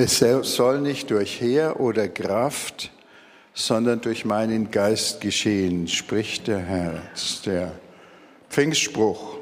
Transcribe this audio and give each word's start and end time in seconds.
Es 0.00 0.20
soll 0.20 0.80
nicht 0.80 1.10
durch 1.10 1.40
Heer 1.40 1.80
oder 1.80 2.06
Kraft, 2.06 2.92
sondern 3.52 4.00
durch 4.00 4.24
meinen 4.24 4.70
Geist 4.70 5.20
geschehen, 5.20 5.88
spricht 5.88 6.46
der 6.46 6.60
Herr. 6.60 7.02
Der 7.44 7.72
Pfingstspruch. 8.48 9.38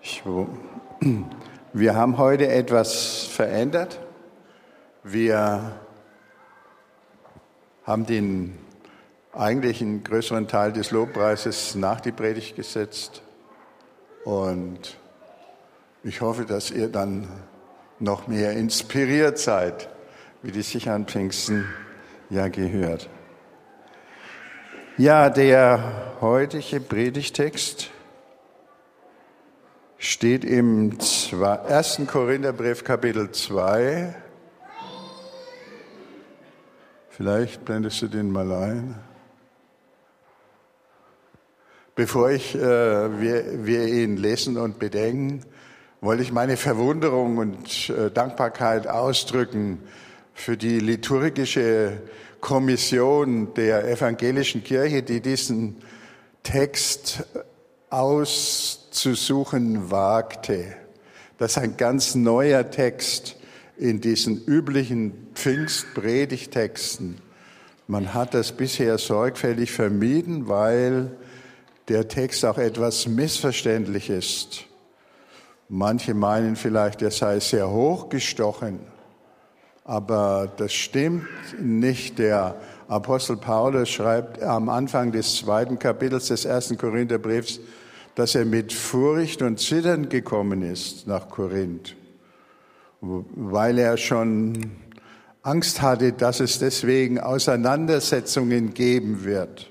Ich, 0.00 0.22
wir 1.72 1.96
haben 1.96 2.18
heute 2.18 2.46
etwas 2.46 3.24
verändert. 3.24 3.98
Wir 5.02 5.72
haben 7.82 8.06
den 8.06 8.56
eigentlichen 9.32 10.04
größeren 10.04 10.46
Teil 10.46 10.72
des 10.72 10.92
Lobpreises 10.92 11.74
nach 11.74 12.00
die 12.00 12.12
Predigt 12.12 12.54
gesetzt. 12.54 13.22
Und 14.24 14.96
ich 16.04 16.20
hoffe, 16.20 16.44
dass 16.44 16.70
ihr 16.70 16.86
dann 16.86 17.26
noch 18.00 18.26
mehr 18.28 18.52
inspiriert 18.52 19.38
seid, 19.38 19.88
wie 20.42 20.52
die 20.52 20.62
sich 20.62 20.88
an 20.88 21.06
Pfingsten 21.06 21.66
ja 22.30 22.48
gehört. 22.48 23.08
Ja, 24.96 25.30
der 25.30 26.16
heutige 26.20 26.80
Predigtext 26.80 27.90
steht 29.98 30.44
im 30.44 30.98
1. 31.32 32.00
Korintherbrief 32.06 32.84
Kapitel 32.84 33.30
2. 33.30 34.14
Vielleicht 37.10 37.64
blendest 37.64 38.02
du 38.02 38.08
den 38.08 38.30
mal 38.30 38.52
ein. 38.52 38.94
Bevor 41.96 42.30
ich, 42.30 42.54
äh, 42.54 42.60
wir, 42.60 43.66
wir 43.66 43.88
ihn 43.88 44.16
lesen 44.16 44.56
und 44.56 44.78
bedenken, 44.78 45.44
wollte 46.00 46.22
ich 46.22 46.32
meine 46.32 46.56
Verwunderung 46.56 47.38
und 47.38 47.90
äh, 47.90 48.10
Dankbarkeit 48.10 48.86
ausdrücken 48.86 49.80
für 50.32 50.56
die 50.56 50.78
liturgische 50.78 52.00
Kommission 52.40 53.52
der 53.54 53.90
evangelischen 53.90 54.62
Kirche, 54.62 55.02
die 55.02 55.20
diesen 55.20 55.78
Text 56.44 57.24
auszusuchen 57.90 59.90
wagte. 59.90 60.76
Das 61.38 61.52
ist 61.52 61.58
ein 61.58 61.76
ganz 61.76 62.14
neuer 62.14 62.70
Text 62.70 63.36
in 63.76 64.00
diesen 64.00 64.44
üblichen 64.44 65.28
Pfingstpredigtexten. 65.34 67.20
Man 67.86 68.14
hat 68.14 68.34
das 68.34 68.52
bisher 68.52 68.98
sorgfältig 68.98 69.72
vermieden, 69.72 70.48
weil 70.48 71.10
der 71.88 72.06
Text 72.06 72.44
auch 72.44 72.58
etwas 72.58 73.08
missverständlich 73.08 74.10
ist. 74.10 74.67
Manche 75.70 76.14
meinen 76.14 76.56
vielleicht, 76.56 77.02
er 77.02 77.10
sei 77.10 77.40
sehr 77.40 77.70
hochgestochen, 77.70 78.80
aber 79.84 80.50
das 80.56 80.72
stimmt 80.72 81.26
nicht. 81.60 82.18
Der 82.18 82.56
Apostel 82.88 83.36
Paulus 83.36 83.90
schreibt 83.90 84.42
am 84.42 84.70
Anfang 84.70 85.12
des 85.12 85.36
zweiten 85.36 85.78
Kapitels 85.78 86.28
des 86.28 86.46
ersten 86.46 86.78
Korintherbriefs, 86.78 87.60
dass 88.14 88.34
er 88.34 88.46
mit 88.46 88.72
Furcht 88.72 89.42
und 89.42 89.60
Zittern 89.60 90.08
gekommen 90.08 90.62
ist 90.62 91.06
nach 91.06 91.28
Korinth, 91.28 91.96
weil 93.02 93.78
er 93.78 93.98
schon 93.98 94.70
Angst 95.42 95.82
hatte, 95.82 96.14
dass 96.14 96.40
es 96.40 96.58
deswegen 96.58 97.20
Auseinandersetzungen 97.20 98.72
geben 98.72 99.22
wird. 99.24 99.67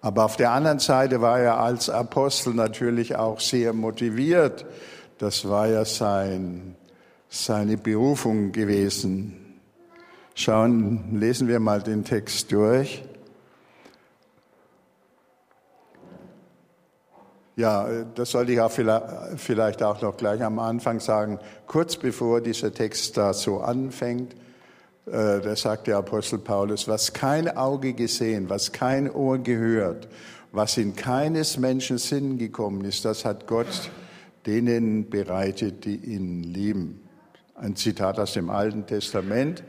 Aber 0.00 0.24
auf 0.24 0.36
der 0.36 0.52
anderen 0.52 0.78
Seite 0.78 1.20
war 1.20 1.40
er 1.40 1.58
als 1.58 1.90
Apostel 1.90 2.54
natürlich 2.54 3.16
auch 3.16 3.40
sehr 3.40 3.72
motiviert. 3.72 4.64
Das 5.18 5.48
war 5.48 5.66
ja 5.66 5.84
sein, 5.84 6.76
seine 7.28 7.76
Berufung 7.76 8.52
gewesen. 8.52 9.60
Schauen, 10.34 11.18
lesen 11.18 11.48
wir 11.48 11.58
mal 11.58 11.82
den 11.82 12.04
Text 12.04 12.52
durch. 12.52 13.02
Ja, 17.56 17.88
das 18.14 18.30
sollte 18.30 18.52
ich 18.52 18.60
auch 18.60 18.70
vielleicht 18.70 19.82
auch 19.82 20.00
noch 20.00 20.16
gleich 20.16 20.44
am 20.44 20.60
Anfang 20.60 21.00
sagen. 21.00 21.40
Kurz 21.66 21.96
bevor 21.96 22.40
dieser 22.40 22.72
Text 22.72 23.16
da 23.16 23.34
so 23.34 23.58
anfängt, 23.58 24.36
da 25.10 25.56
sagt 25.56 25.86
der 25.86 25.98
Apostel 25.98 26.38
Paulus, 26.38 26.88
was 26.88 27.12
kein 27.12 27.48
Auge 27.56 27.94
gesehen, 27.94 28.48
was 28.48 28.72
kein 28.72 29.10
Ohr 29.10 29.38
gehört, 29.38 30.08
was 30.52 30.76
in 30.76 30.96
keines 30.96 31.58
Menschen 31.58 31.98
Sinn 31.98 32.38
gekommen 32.38 32.84
ist, 32.84 33.04
das 33.04 33.24
hat 33.24 33.46
Gott 33.46 33.90
denen 34.46 35.10
bereitet, 35.10 35.84
die 35.84 35.96
ihn 35.96 36.42
lieben. 36.42 37.08
Ein 37.54 37.76
Zitat 37.76 38.18
aus 38.18 38.34
dem 38.34 38.50
Alten 38.50 38.86
Testament, 38.86 39.62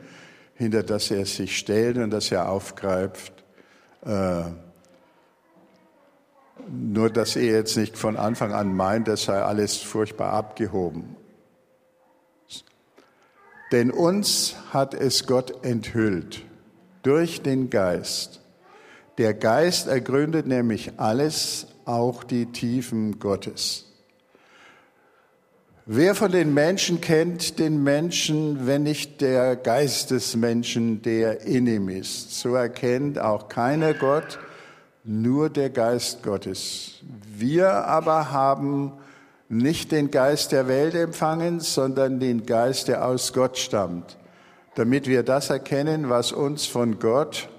hinter 0.53 0.83
das 0.83 1.11
er 1.11 1.25
sich 1.25 1.57
stellt 1.57 1.97
und 1.97 2.11
das 2.11 2.31
er 2.31 2.49
aufgreift. 2.49 3.33
Äh, 4.05 4.43
nur, 6.67 7.09
dass 7.09 7.35
er 7.35 7.43
jetzt 7.43 7.77
nicht 7.77 7.97
von 7.97 8.15
Anfang 8.15 8.53
an 8.53 8.75
meint, 8.75 9.07
das 9.07 9.23
sei 9.23 9.41
alles 9.41 9.77
furchtbar 9.77 10.33
abgehoben. 10.33 11.15
Denn 13.71 13.91
uns 13.91 14.55
hat 14.71 14.93
es 14.93 15.27
Gott 15.27 15.63
enthüllt 15.63 16.43
durch 17.03 17.41
den 17.41 17.69
Geist. 17.69 18.41
Der 19.17 19.33
Geist 19.33 19.87
ergründet 19.87 20.47
nämlich 20.47 20.93
alles, 20.97 21.67
auch 21.85 22.23
die 22.23 22.47
Tiefen 22.47 23.19
Gottes. 23.19 23.85
Wer 25.85 26.13
von 26.13 26.31
den 26.31 26.53
Menschen 26.53 27.01
kennt 27.01 27.57
den 27.57 27.83
Menschen, 27.83 28.67
wenn 28.67 28.83
nicht 28.83 29.21
der 29.21 29.55
Geist 29.55 30.11
des 30.11 30.35
Menschen, 30.35 31.01
der 31.01 31.41
in 31.41 31.65
ihm 31.65 31.89
ist? 31.89 32.39
So 32.39 32.53
erkennt 32.53 33.17
auch 33.17 33.49
keiner 33.49 33.95
Gott, 33.95 34.37
nur 35.03 35.49
der 35.49 35.71
Geist 35.71 36.21
Gottes. 36.21 36.99
Wir 37.27 37.71
aber 37.71 38.31
haben 38.31 38.93
nicht 39.49 39.91
den 39.91 40.11
Geist 40.11 40.51
der 40.51 40.67
Welt 40.67 40.93
empfangen, 40.93 41.59
sondern 41.59 42.19
den 42.19 42.45
Geist, 42.45 42.87
der 42.87 43.05
aus 43.05 43.33
Gott 43.33 43.57
stammt, 43.57 44.17
damit 44.75 45.07
wir 45.07 45.23
das 45.23 45.49
erkennen, 45.49 46.09
was 46.09 46.31
uns 46.31 46.67
von 46.67 46.99
Gott 46.99 47.49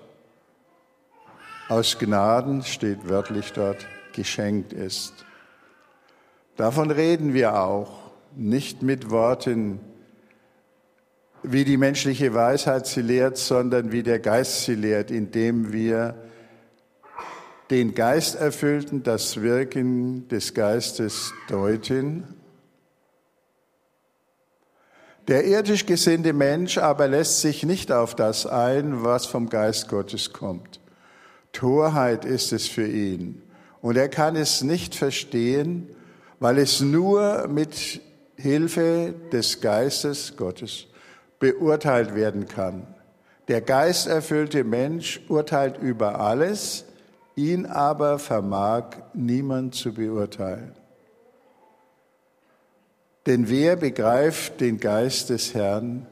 aus 1.68 1.98
Gnaden, 1.98 2.62
steht 2.62 3.08
wörtlich 3.08 3.52
dort, 3.52 3.86
geschenkt 4.12 4.72
ist. 4.72 5.12
Davon 6.56 6.90
reden 6.90 7.34
wir 7.34 7.60
auch, 7.60 7.90
nicht 8.36 8.82
mit 8.82 9.10
Worten, 9.10 9.80
wie 11.42 11.64
die 11.64 11.76
menschliche 11.76 12.34
Weisheit 12.34 12.86
sie 12.86 13.02
lehrt, 13.02 13.36
sondern 13.36 13.92
wie 13.92 14.02
der 14.02 14.20
Geist 14.20 14.64
sie 14.64 14.74
lehrt, 14.74 15.10
indem 15.10 15.72
wir 15.72 16.14
den 17.70 17.94
Geist 17.94 18.34
erfüllten, 18.34 19.04
das 19.04 19.41
Wirken 19.41 20.26
des 20.28 20.54
Geistes 20.54 21.32
deuten. 21.48 22.34
Der 25.28 25.47
irdisch 25.47 25.86
gesinnte 25.86 26.32
Mensch 26.32 26.78
aber 26.78 27.06
lässt 27.06 27.41
sich 27.41 27.62
nicht 27.64 27.92
auf 27.92 28.16
das 28.16 28.47
ein, 28.47 29.04
was 29.04 29.26
vom 29.26 29.48
Geist 29.48 29.88
Gottes 29.88 30.32
kommt. 30.32 30.81
Torheit 31.53 32.25
ist 32.25 32.53
es 32.53 32.66
für 32.66 32.86
ihn. 32.86 33.42
Und 33.81 33.97
er 33.97 34.08
kann 34.08 34.34
es 34.34 34.62
nicht 34.62 34.94
verstehen, 34.97 35.88
weil 36.41 36.58
es 36.58 36.81
nur 36.81 37.47
mit 37.48 38.00
Hilfe 38.37 39.14
des 39.32 39.60
Geistes 39.60 40.37
Gottes 40.37 40.87
beurteilt 41.38 42.14
werden 42.14 42.48
kann. 42.48 42.87
Der 43.48 43.60
geisterfüllte 43.60 44.64
Mensch 44.64 45.20
urteilt 45.28 45.78
über 45.78 46.20
alles, 46.20 46.84
Ihn 47.40 47.64
aber 47.64 48.18
vermag 48.18 48.98
niemand 49.14 49.74
zu 49.74 49.94
beurteilen. 49.94 50.74
Denn 53.24 53.48
wer 53.48 53.76
begreift 53.76 54.60
den 54.60 54.78
Geist 54.78 55.30
des 55.30 55.54
Herrn? 55.54 56.06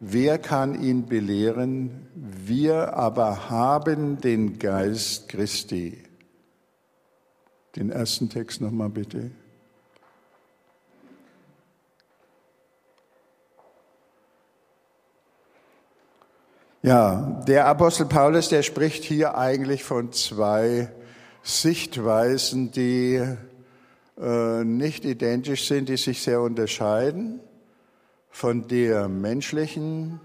Wer 0.00 0.38
kann 0.38 0.82
ihn 0.82 1.04
belehren? 1.04 2.06
Wir 2.14 2.94
aber 2.94 3.50
haben 3.50 4.18
den 4.18 4.58
Geist 4.58 5.28
Christi. 5.28 6.02
Den 7.76 7.90
ersten 7.90 8.30
Text 8.30 8.62
nochmal 8.62 8.88
bitte. 8.88 9.32
Ja, 16.86 17.42
der 17.48 17.66
Apostel 17.66 18.06
Paulus, 18.06 18.48
der 18.48 18.62
spricht 18.62 19.02
hier 19.02 19.36
eigentlich 19.36 19.82
von 19.82 20.12
zwei 20.12 20.88
Sichtweisen, 21.42 22.70
die 22.70 23.20
äh, 24.16 24.62
nicht 24.62 25.04
identisch 25.04 25.66
sind, 25.66 25.88
die 25.88 25.96
sich 25.96 26.22
sehr 26.22 26.40
unterscheiden. 26.40 27.40
Von 28.30 28.68
der 28.68 29.08
menschlichen 29.08 30.20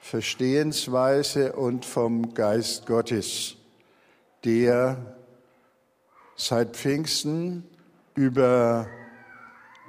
Verstehensweise 0.00 1.52
und 1.52 1.84
vom 1.84 2.34
Geist 2.34 2.86
Gottes, 2.86 3.54
der 4.44 4.96
seit 6.34 6.74
Pfingsten 6.74 7.62
über 8.16 8.88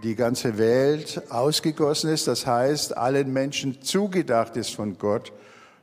die 0.03 0.13
ganze 0.13 0.59
Welt 0.59 1.24
ausgegossen 1.31 2.12
ist, 2.12 2.27
das 2.27 2.45
heißt, 2.45 2.95
allen 2.95 3.33
Menschen 3.33 3.81
zugedacht 3.81 4.56
ist 4.56 4.75
von 4.75 4.95
Gott. 5.00 5.33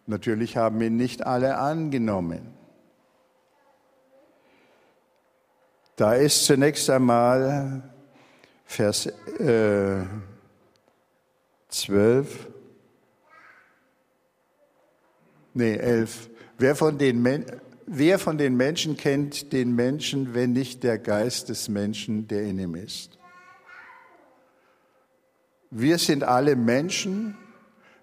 Natürlich 0.07 0.57
haben 0.57 0.81
ihn 0.81 0.97
nicht 0.97 1.27
alle 1.27 1.59
angenommen. 1.59 2.55
Da 5.97 6.15
ist 6.15 6.45
zunächst 6.45 6.89
einmal 6.91 7.83
Vers 8.65 9.07
äh, 9.07 10.05
12, 11.69 12.49
nee, 15.55 15.77
11. 15.77 16.31
Wer 16.59 16.77
von, 16.77 16.99
den 16.99 17.45
wer 17.87 18.19
von 18.19 18.39
den 18.39 18.57
Menschen 18.57 18.97
kennt 18.97 19.53
den 19.53 19.75
Menschen, 19.75 20.35
wenn 20.35 20.53
nicht 20.53 20.83
der 20.85 20.99
Geist 20.99 21.49
des 21.49 21.69
Menschen, 21.69 22.29
der 22.29 22.43
in 22.43 22.59
ihm 22.59 22.75
ist? 22.75 23.19
Wir 25.71 25.99
sind 25.99 26.25
alle 26.25 26.57
Menschen. 26.57 27.37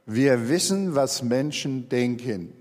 Wir 0.06 0.50
wissen, 0.50 0.96
was 0.96 1.24
Menschen 1.24 1.88
denken, 1.88 2.54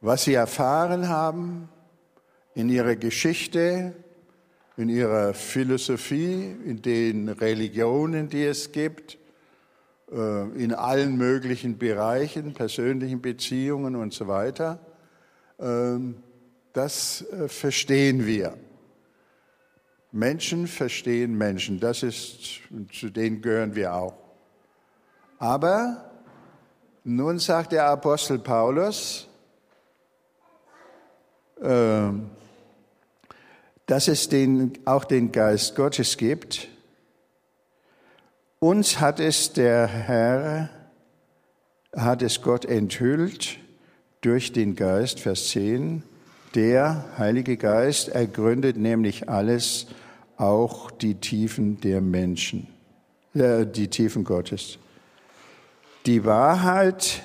was 0.00 0.24
sie 0.24 0.32
erfahren 0.32 1.08
haben 1.08 1.68
in 2.54 2.70
ihrer 2.70 2.96
Geschichte, 2.96 3.94
in 4.78 4.88
ihrer 4.88 5.34
Philosophie, 5.34 6.56
in 6.64 6.80
den 6.80 7.28
Religionen, 7.28 8.30
die 8.30 8.44
es 8.44 8.72
gibt, 8.72 9.18
äh, 10.10 10.48
in 10.62 10.72
allen 10.72 11.16
möglichen 11.18 11.76
Bereichen, 11.76 12.54
persönlichen 12.54 13.20
Beziehungen 13.20 13.96
und 13.96 14.14
so 14.14 14.28
weiter. 14.28 14.78
Ähm, 15.58 16.16
das 16.72 17.22
äh, 17.32 17.48
verstehen 17.48 18.26
wir. 18.26 18.56
Menschen 20.10 20.66
verstehen 20.68 21.36
Menschen, 21.36 21.80
das 21.80 22.02
ist, 22.02 22.60
zu 22.92 23.10
denen 23.10 23.42
gehören 23.42 23.74
wir 23.74 23.92
auch. 23.92 24.25
Aber 25.38 26.10
nun 27.04 27.38
sagt 27.38 27.72
der 27.72 27.86
Apostel 27.86 28.38
Paulus, 28.38 29.28
äh, 31.60 32.08
dass 33.86 34.08
es 34.08 34.28
den, 34.28 34.72
auch 34.84 35.04
den 35.04 35.30
Geist 35.32 35.76
Gottes 35.76 36.16
gibt. 36.16 36.68
Uns 38.58 38.98
hat 39.00 39.20
es 39.20 39.52
der 39.52 39.86
Herr, 39.86 40.70
hat 41.94 42.22
es 42.22 42.42
Gott 42.42 42.64
enthüllt 42.64 43.58
durch 44.22 44.52
den 44.52 44.74
Geist, 44.74 45.20
Vers 45.20 45.48
10. 45.50 46.02
Der 46.54 47.04
Heilige 47.18 47.56
Geist 47.56 48.08
ergründet 48.08 48.76
nämlich 48.76 49.28
alles, 49.28 49.86
auch 50.38 50.90
die 50.90 51.14
Tiefen 51.14 51.80
der 51.80 52.00
Menschen, 52.00 52.66
äh, 53.34 53.66
die 53.66 53.88
Tiefen 53.88 54.24
Gottes. 54.24 54.78
Die 56.06 56.24
Wahrheit 56.24 57.24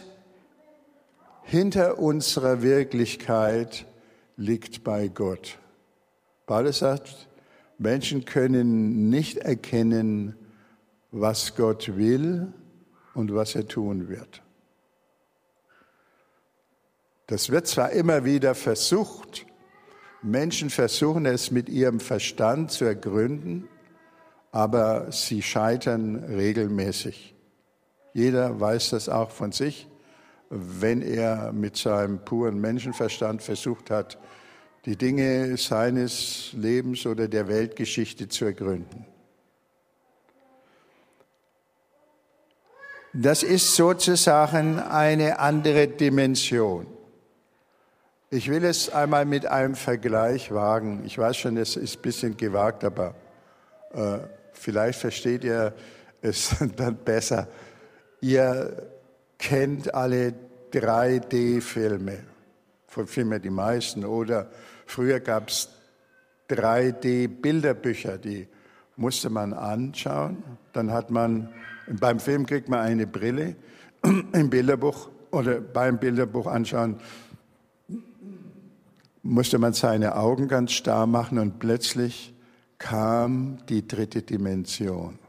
hinter 1.43 1.99
unserer 1.99 2.63
Wirklichkeit 2.63 3.85
liegt 4.37 4.83
bei 4.83 5.07
Gott. 5.07 5.59
Paulus 6.47 6.79
sagt, 6.79 7.29
Menschen 7.77 8.25
können 8.25 9.11
nicht 9.11 9.37
erkennen, 9.37 10.35
was 11.11 11.55
Gott 11.55 11.95
will 11.95 12.51
und 13.13 13.35
was 13.35 13.53
er 13.53 13.67
tun 13.67 14.09
wird. 14.09 14.41
Das 17.27 17.51
wird 17.51 17.67
zwar 17.67 17.91
immer 17.91 18.25
wieder 18.25 18.55
versucht, 18.55 19.45
Menschen 20.23 20.71
versuchen 20.71 21.27
es 21.27 21.51
mit 21.51 21.69
ihrem 21.69 21.99
Verstand 21.99 22.71
zu 22.71 22.85
ergründen, 22.85 23.67
aber 24.51 25.11
sie 25.11 25.43
scheitern 25.43 26.15
regelmäßig. 26.15 27.35
Jeder 28.13 28.59
weiß 28.59 28.91
das 28.91 29.09
auch 29.09 29.31
von 29.31 29.51
sich, 29.51 29.87
wenn 30.49 31.01
er 31.01 31.53
mit 31.53 31.77
seinem 31.77 32.19
puren 32.25 32.59
Menschenverstand 32.59 33.41
versucht 33.41 33.89
hat, 33.89 34.17
die 34.85 34.97
Dinge 34.97 35.55
seines 35.57 36.51
Lebens 36.53 37.05
oder 37.05 37.27
der 37.27 37.47
Weltgeschichte 37.47 38.27
zu 38.27 38.45
ergründen. 38.45 39.05
Das 43.13 43.43
ist 43.43 43.75
sozusagen 43.75 44.79
eine 44.79 45.39
andere 45.39 45.87
Dimension. 45.87 46.87
Ich 48.29 48.49
will 48.49 48.63
es 48.63 48.89
einmal 48.89 49.25
mit 49.25 49.45
einem 49.45 49.75
Vergleich 49.75 50.53
wagen. 50.53 51.03
Ich 51.05 51.17
weiß 51.17 51.35
schon, 51.35 51.57
es 51.57 51.75
ist 51.75 51.97
ein 51.97 52.01
bisschen 52.01 52.37
gewagt, 52.37 52.85
aber 52.85 53.13
äh, 53.93 54.19
vielleicht 54.53 54.99
versteht 54.99 55.43
ihr 55.43 55.73
es 56.21 56.55
dann 56.77 56.95
besser. 56.95 57.49
Ihr 58.21 58.91
kennt 59.37 59.93
alle 59.93 60.33
3D-Filme, 60.71 62.19
von 62.87 63.07
Filmen 63.07 63.41
die 63.41 63.49
meisten, 63.49 64.05
oder 64.05 64.49
früher 64.85 65.19
gab 65.19 65.49
es 65.49 65.69
3D-Bilderbücher, 66.49 68.17
die 68.17 68.47
musste 68.95 69.29
man 69.29 69.53
anschauen. 69.53 70.43
Dann 70.73 70.91
hat 70.91 71.09
man, 71.09 71.49
beim 71.87 72.19
Film 72.19 72.45
kriegt 72.45 72.69
man 72.69 72.79
eine 72.79 73.07
Brille, 73.07 73.55
im 74.03 74.49
Bilderbuch 74.49 75.09
oder 75.31 75.59
beim 75.59 75.99
Bilderbuch 75.99 76.47
anschauen 76.47 76.97
musste 79.23 79.59
man 79.59 79.73
seine 79.73 80.15
Augen 80.15 80.47
ganz 80.47 80.71
starr 80.71 81.05
machen 81.05 81.37
und 81.37 81.59
plötzlich 81.59 82.33
kam 82.77 83.59
die 83.67 83.87
dritte 83.87 84.23
Dimension. 84.23 85.19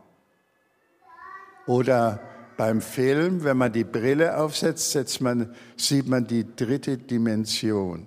Oder 1.67 2.21
beim 2.56 2.81
Film, 2.81 3.44
wenn 3.44 3.56
man 3.56 3.72
die 3.72 3.84
Brille 3.84 4.37
aufsetzt, 4.37 4.93
setzt 4.93 5.20
man, 5.20 5.54
sieht 5.76 6.06
man 6.06 6.26
die 6.26 6.46
dritte 6.56 6.99
Dimension. 6.99 8.06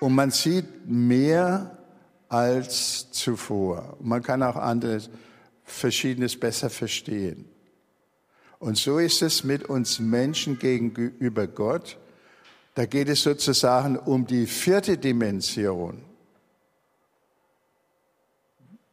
Und 0.00 0.14
man 0.14 0.30
sieht 0.30 0.86
mehr 0.86 1.78
als 2.28 3.10
zuvor. 3.10 3.96
Man 4.00 4.22
kann 4.22 4.42
auch 4.42 4.56
anderes, 4.56 5.10
Verschiedenes 5.64 6.38
besser 6.38 6.70
verstehen. 6.70 7.44
Und 8.58 8.76
so 8.76 8.98
ist 8.98 9.22
es 9.22 9.44
mit 9.44 9.64
uns 9.64 9.98
Menschen 10.00 10.58
gegenüber 10.58 11.46
Gott. 11.46 11.96
Da 12.74 12.86
geht 12.86 13.08
es 13.08 13.22
sozusagen 13.22 13.96
um 13.96 14.26
die 14.26 14.46
vierte 14.46 14.98
Dimension. 14.98 16.02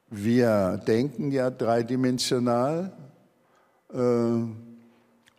Wir 0.09 0.81
denken 0.87 1.31
ja 1.31 1.49
dreidimensional, 1.49 2.91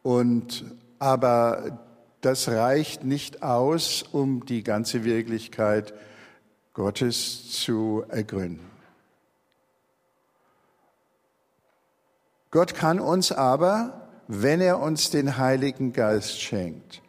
und, 0.03 0.65
aber 0.99 1.79
das 2.21 2.49
reicht 2.49 3.05
nicht 3.05 3.43
aus, 3.43 4.03
um 4.13 4.47
die 4.47 4.63
ganze 4.63 5.05
Wirklichkeit 5.05 5.95
Gottes 6.73 7.51
zu 7.51 8.05
ergründen. 8.09 8.71
Gott 12.51 12.75
kann 12.75 13.01
uns 13.01 13.33
aber, 13.33 14.09
wenn 14.29 14.61
er 14.61 14.81
uns 14.81 15.11
den 15.11 15.37
Heiligen 15.37 15.93
Geist 15.93 16.41
schenkt, 16.41 17.03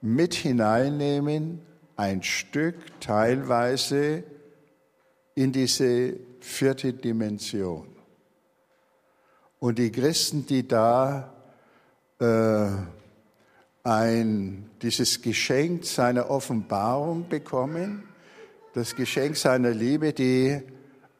mit 0.00 0.34
hineinnehmen, 0.34 1.60
ein 1.96 2.22
Stück 2.22 2.76
teilweise 3.00 4.24
in 5.34 5.52
diese 5.52 6.14
vierte 6.40 6.92
Dimension. 6.92 7.97
Und 9.60 9.78
die 9.78 9.90
Christen, 9.90 10.46
die 10.46 10.66
da 10.68 11.32
äh, 12.20 12.68
ein, 13.82 14.70
dieses 14.82 15.22
Geschenk 15.22 15.84
seiner 15.84 16.30
Offenbarung 16.30 17.28
bekommen, 17.28 18.04
das 18.74 18.94
Geschenk 18.94 19.36
seiner 19.36 19.70
Liebe, 19.70 20.12
die 20.12 20.60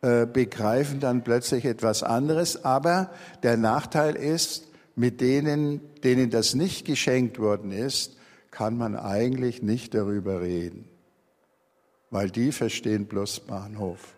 äh, 0.02 0.26
begreifen 0.26 1.00
dann 1.00 1.24
plötzlich 1.24 1.64
etwas 1.64 2.02
anderes. 2.02 2.64
Aber 2.64 3.10
der 3.42 3.56
Nachteil 3.56 4.14
ist, 4.14 4.68
mit 4.94 5.20
denen, 5.20 5.80
denen 6.02 6.30
das 6.30 6.54
nicht 6.54 6.84
geschenkt 6.84 7.38
worden 7.38 7.72
ist, 7.72 8.16
kann 8.50 8.76
man 8.76 8.96
eigentlich 8.96 9.62
nicht 9.62 9.94
darüber 9.94 10.40
reden, 10.40 10.88
weil 12.10 12.30
die 12.30 12.52
verstehen 12.52 13.06
bloß 13.06 13.40
Bahnhof. 13.40 14.17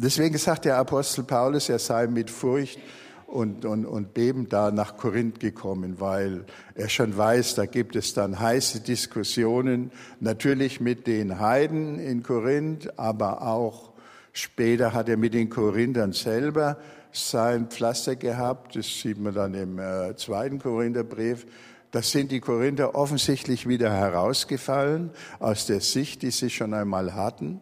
Deswegen 0.00 0.38
sagt 0.38 0.64
der 0.64 0.76
Apostel 0.76 1.24
Paulus, 1.24 1.68
er 1.68 1.80
sei 1.80 2.06
mit 2.06 2.30
Furcht 2.30 2.78
und, 3.26 3.64
und, 3.64 3.84
und 3.84 4.14
Beben 4.14 4.48
da 4.48 4.70
nach 4.70 4.96
Korinth 4.96 5.40
gekommen, 5.40 5.98
weil 5.98 6.44
er 6.74 6.88
schon 6.88 7.16
weiß, 7.16 7.56
da 7.56 7.66
gibt 7.66 7.96
es 7.96 8.14
dann 8.14 8.38
heiße 8.38 8.80
Diskussionen, 8.80 9.90
natürlich 10.20 10.80
mit 10.80 11.06
den 11.06 11.40
Heiden 11.40 11.98
in 11.98 12.22
Korinth, 12.22 12.98
aber 12.98 13.42
auch 13.42 13.92
später 14.32 14.94
hat 14.94 15.08
er 15.08 15.16
mit 15.16 15.34
den 15.34 15.50
Korinthern 15.50 16.12
selber 16.12 16.78
sein 17.10 17.66
Pflaster 17.66 18.14
gehabt. 18.14 18.76
Das 18.76 18.86
sieht 18.86 19.18
man 19.18 19.34
dann 19.34 19.54
im 19.54 19.78
äh, 19.80 20.14
zweiten 20.16 20.60
Korintherbrief. 20.60 21.44
Das 21.90 22.10
sind 22.12 22.30
die 22.30 22.40
Korinther 22.40 22.94
offensichtlich 22.94 23.66
wieder 23.66 23.92
herausgefallen 23.92 25.10
aus 25.40 25.66
der 25.66 25.80
Sicht, 25.80 26.22
die 26.22 26.30
sie 26.30 26.50
schon 26.50 26.72
einmal 26.72 27.14
hatten. 27.14 27.60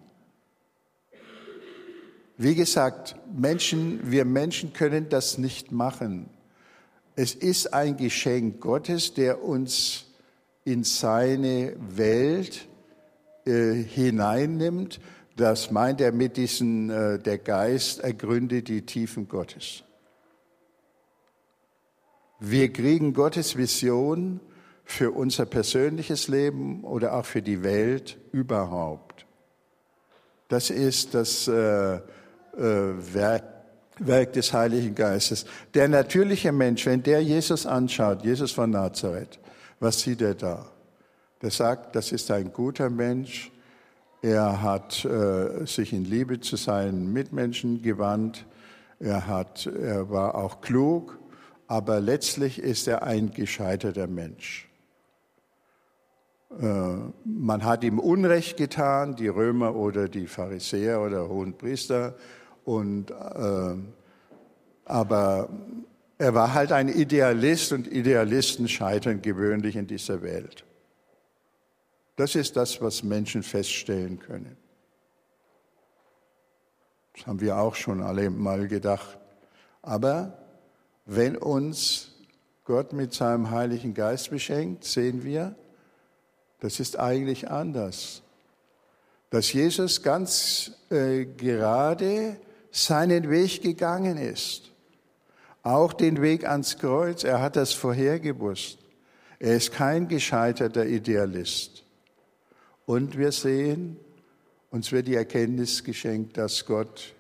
Wie 2.39 2.55
gesagt, 2.55 3.17
Menschen, 3.35 4.11
wir 4.11 4.27
Menschen 4.27 4.75
können 4.75 5.09
das 5.09 5.39
nicht 5.39 5.73
machen. 5.73 6.29
Es 7.15 7.35
ist 7.35 7.73
ein 7.73 7.97
Geschenk 7.97 8.61
Gottes, 8.61 9.15
der 9.15 9.43
uns 9.43 10.05
in 10.65 10.85
seine 10.85 11.75
Welt 11.79 12.69
äh, 13.47 13.73
hineinnimmt. 13.73 15.01
Das 15.37 15.71
meint 15.71 16.03
er 16.03 16.13
mit 16.13 16.37
diesen, 16.37 16.91
äh, 16.91 17.19
der 17.19 17.39
Geist 17.39 18.01
ergründet 18.01 18.69
die 18.69 18.83
Tiefen 18.83 19.29
Gottes. 19.29 19.83
Wir 22.39 22.71
kriegen 22.71 23.15
Gottes 23.15 23.57
Vision 23.57 24.41
für 24.85 25.11
unser 25.11 25.47
persönliches 25.47 26.29
Leben 26.29 26.85
oder 26.85 27.15
auch 27.15 27.25
für 27.25 27.41
die 27.41 27.63
Welt 27.63 28.19
überhaupt. 28.31 29.25
Das 30.49 30.69
ist 30.69 31.15
das 31.15 31.49
äh, 31.49 32.01
Werk, 32.57 33.45
Werk 33.99 34.33
des 34.33 34.53
Heiligen 34.53 34.95
Geistes. 34.95 35.47
Der 35.75 35.89
natürliche 35.89 36.53
Mensch, 36.53 36.87
wenn 36.87 37.03
der 37.03 37.23
Jesus 37.23 37.67
anschaut, 37.67 38.25
Jesus 38.25 38.53
von 38.53 38.71
Nazareth, 38.71 39.39
was 39.81 40.01
sieht 40.01 40.23
er 40.23 40.35
da? 40.35 40.67
Der 41.43 41.51
sagt, 41.51 41.95
das 41.97 42.13
ist 42.13 42.31
ein 42.31 42.53
guter 42.53 42.89
Mensch. 42.89 43.53
Er 44.23 44.63
hat 44.63 45.05
äh, 45.05 45.67
sich 45.67 45.93
in 45.93 46.05
Liebe 46.05 46.41
zu 46.41 46.57
seinen 46.57 47.13
Mitmenschen 47.13 47.83
gewandt. 47.83 48.47
Er, 48.99 49.27
hat, 49.27 49.67
er 49.67 50.11
war 50.11 50.35
auch 50.35 50.63
klug 50.63 51.19
aber 51.69 52.01
letztlich 52.01 52.59
ist 52.59 52.87
er 52.87 53.03
ein 53.03 53.31
gescheiterter 53.33 54.07
Mensch. 54.07 54.69
Äh, 56.61 56.97
man 57.25 57.65
hat 57.65 57.83
ihm 57.83 57.99
Unrecht 57.99 58.57
getan, 58.57 59.17
die 59.17 59.29
Römer 59.29 59.75
oder 59.75 60.09
die 60.09 60.27
Pharisäer 60.27 61.01
oder 61.01 61.29
Hohenpriester, 61.29 62.15
und, 62.67 63.13
äh, 63.13 63.77
aber 64.85 65.49
er 66.19 66.35
war 66.35 66.53
halt 66.53 66.73
ein 66.73 66.89
Idealist 66.89 67.73
und 67.73 67.87
Idealisten 67.87 68.69
scheitern 68.69 69.23
gewöhnlich 69.23 69.77
in 69.77 69.87
dieser 69.87 70.21
Welt. 70.21 70.65
Das 72.17 72.35
ist 72.35 72.57
das, 72.57 72.83
was 72.83 73.05
Menschen 73.05 73.45
feststellen 73.45 74.19
können. 74.19 74.57
Das 77.15 77.29
haben 77.29 77.41
wir 77.41 77.57
auch 77.57 77.77
schon 77.77 78.03
alle 78.03 78.31
mal 78.31 78.67
gedacht. 78.67 79.17
Aber 79.83 80.37
wenn 81.05 81.37
uns 81.37 82.17
Gott 82.65 82.93
mit 82.93 83.15
seinem 83.15 83.53
Heiligen 83.53 83.95
Geist 83.95 84.31
beschenkt, 84.31 84.83
sehen 84.83 85.23
wir, 85.23 85.55
das 86.59 86.81
ist 86.81 86.99
eigentlich 86.99 87.49
anders. 87.49 88.23
Dass 89.31 89.53
Jesus 89.53 90.03
ganz 90.03 90.73
äh, 90.91 91.27
gerade 91.27 92.39
seinen 92.77 93.31
Weg 93.31 93.63
gegangen 93.63 94.19
ist. 94.19 94.71
Auch 95.63 95.93
den 95.93 96.21
Weg 96.21 96.47
ans 96.47 96.79
Kreuz, 96.79 97.25
er 97.25 97.41
hat 97.41 97.57
das 97.57 97.73
vorhergewusst. 97.73 98.79
Er 99.39 99.57
ist 99.57 99.73
kein 99.73 100.09
gescheiterter 100.09 100.87
Idealist. 100.87 101.85
Und 102.85 103.19
wir 103.19 103.33
sehen, 103.33 103.97
uns 104.71 104.93
wird 104.93 105.09
die 105.09 105.15
Erkenntnis 105.15 105.83
geschenkt, 105.83 106.37
dass 106.37 106.67
Gott, 106.67 107.15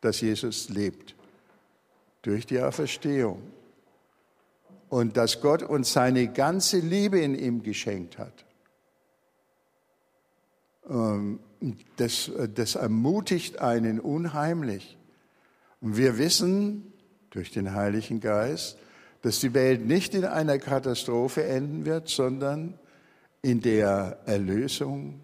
dass 0.00 0.20
Jesus 0.20 0.68
lebt 0.70 1.14
durch 2.22 2.46
die 2.46 2.60
Auferstehung. 2.60 3.42
Und 4.88 5.18
dass 5.18 5.42
Gott 5.42 5.62
uns 5.62 5.92
seine 5.92 6.28
ganze 6.28 6.78
Liebe 6.78 7.20
in 7.20 7.34
ihm 7.34 7.62
geschenkt 7.62 8.16
hat. 8.16 8.44
Ähm, 10.88 11.40
das, 11.96 12.30
das 12.54 12.74
ermutigt 12.74 13.60
einen 13.60 14.00
unheimlich. 14.00 14.96
Und 15.80 15.96
wir 15.96 16.18
wissen 16.18 16.92
durch 17.30 17.50
den 17.50 17.74
Heiligen 17.74 18.20
Geist, 18.20 18.78
dass 19.22 19.40
die 19.40 19.54
Welt 19.54 19.84
nicht 19.84 20.14
in 20.14 20.24
einer 20.24 20.58
Katastrophe 20.58 21.44
enden 21.44 21.84
wird, 21.84 22.08
sondern 22.08 22.78
in 23.42 23.60
der 23.60 24.18
Erlösung 24.26 25.20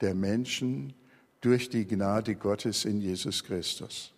der 0.00 0.14
Menschen 0.14 0.94
durch 1.40 1.68
die 1.68 1.86
Gnade 1.86 2.36
Gottes 2.36 2.84
in 2.84 3.00
Jesus 3.00 3.44
Christus. 3.44 4.12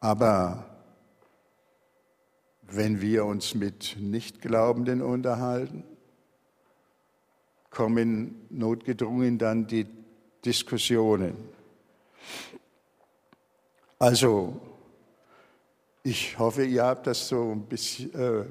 Aber 0.00 0.66
wenn 2.62 3.00
wir 3.00 3.24
uns 3.24 3.54
mit 3.54 3.96
Nichtglaubenden 3.98 5.00
unterhalten, 5.00 5.84
kommen 7.74 8.46
notgedrungen 8.50 9.36
dann 9.36 9.66
die 9.66 9.86
Diskussionen. 10.44 11.34
Also, 13.98 14.60
ich 16.02 16.38
hoffe, 16.38 16.64
ihr 16.64 16.84
habt 16.84 17.06
das 17.06 17.28
so 17.28 17.50
ein 17.50 17.62
bisschen, 17.62 18.14
äh, 18.14 18.44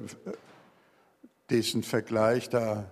diesen 1.48 1.82
Vergleich 1.82 2.48
da, 2.48 2.90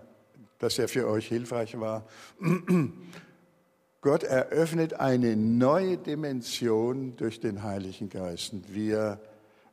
dass 0.59 0.79
er 0.79 0.89
für 0.89 1.07
euch 1.09 1.29
hilfreich 1.29 1.79
war. 1.79 2.07
Gott 4.01 4.23
eröffnet 4.23 4.95
eine 4.95 5.37
neue 5.37 5.99
Dimension 5.99 7.17
durch 7.17 7.41
den 7.41 7.63
Heiligen 7.63 8.09
Geist. 8.09 8.53
Und 8.53 8.75
wir 8.75 9.21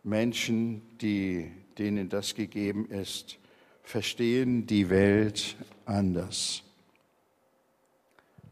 Menschen, 0.04 0.98
die, 1.00 1.52
denen 1.78 2.10
das 2.10 2.36
gegeben 2.36 2.90
ist, 2.90 3.38
verstehen 3.84 4.68
die 4.68 4.90
Welt 4.90 5.56
anders. 5.90 6.64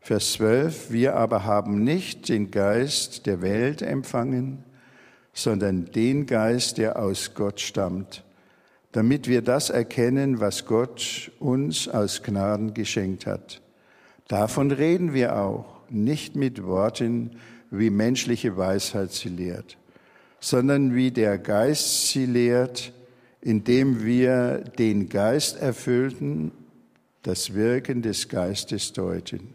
Vers 0.01 0.33
12, 0.33 0.91
wir 0.91 1.15
aber 1.15 1.43
haben 1.45 1.83
nicht 1.83 2.29
den 2.29 2.51
Geist 2.51 3.25
der 3.25 3.41
Welt 3.41 3.81
empfangen, 3.81 4.63
sondern 5.33 5.85
den 5.85 6.25
Geist, 6.25 6.77
der 6.77 6.99
aus 6.99 7.33
Gott 7.33 7.61
stammt, 7.61 8.23
damit 8.91 9.27
wir 9.27 9.41
das 9.41 9.69
erkennen, 9.69 10.39
was 10.39 10.65
Gott 10.65 11.31
uns 11.39 11.87
aus 11.87 12.23
Gnaden 12.23 12.73
geschenkt 12.73 13.25
hat 13.25 13.61
Davon 14.27 14.71
reden 14.71 15.13
wir 15.13 15.37
auch, 15.37 15.65
nicht 15.89 16.35
mit 16.35 16.63
Worten, 16.65 17.31
wie 17.71 17.89
menschliche 17.89 18.57
Weisheit 18.57 19.13
sie 19.13 19.29
lehrt, 19.29 19.77
sondern 20.39 20.95
wie 20.95 21.11
der 21.11 21.37
Geist 21.37 22.09
sie 22.09 22.25
lehrt, 22.25 22.91
indem 23.41 24.03
wir 24.03 24.63
den 24.77 25.07
Geist 25.07 25.61
erfüllten, 25.61 26.51
das 27.27 27.53
Wirken 27.53 28.01
des 28.01 28.29
Geistes 28.29 28.93
deuten. 28.93 29.53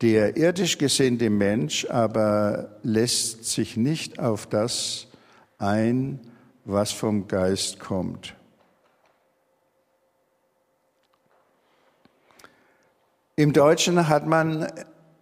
Der 0.00 0.36
irdisch 0.36 0.78
gesinnte 0.78 1.28
Mensch 1.28 1.86
aber 1.90 2.78
lässt 2.84 3.44
sich 3.46 3.76
nicht 3.76 4.20
auf 4.20 4.46
das 4.46 5.08
ein, 5.58 6.20
was 6.64 6.92
vom 6.92 7.26
Geist 7.26 7.80
kommt. 7.80 8.36
Im 13.34 13.52
Deutschen 13.52 14.08
hat 14.08 14.24
man 14.24 14.70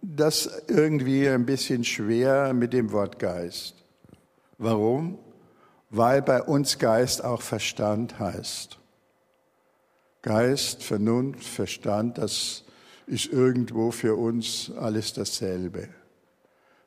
das 0.03 0.63
irgendwie 0.67 1.27
ein 1.27 1.47
bisschen 1.47 1.83
schwer 1.83 2.53
mit 2.53 2.71
dem 2.71 2.91
Wort 2.91 3.17
Geist. 3.17 3.83
Warum? 4.59 5.17
Weil 5.89 6.21
bei 6.21 6.43
uns 6.43 6.77
Geist 6.77 7.23
auch 7.23 7.41
Verstand 7.41 8.19
heißt. 8.19 8.77
Geist, 10.23 10.83
Vernunft, 10.83 11.43
Verstand, 11.43 12.17
das 12.17 12.63
ist 13.07 13.27
irgendwo 13.27 13.91
für 13.91 14.15
uns 14.15 14.71
alles 14.71 15.11
dasselbe. 15.11 15.89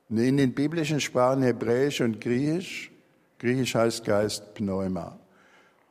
Und 0.09 0.19
in 0.19 0.39
den 0.39 0.55
biblischen 0.55 1.01
Sprachen 1.01 1.43
Hebräisch 1.43 2.01
und 2.01 2.21
Griechisch, 2.21 2.91
Griechisch 3.39 3.75
heißt 3.75 4.05
Geist 4.05 4.55
Pneuma. 4.55 5.19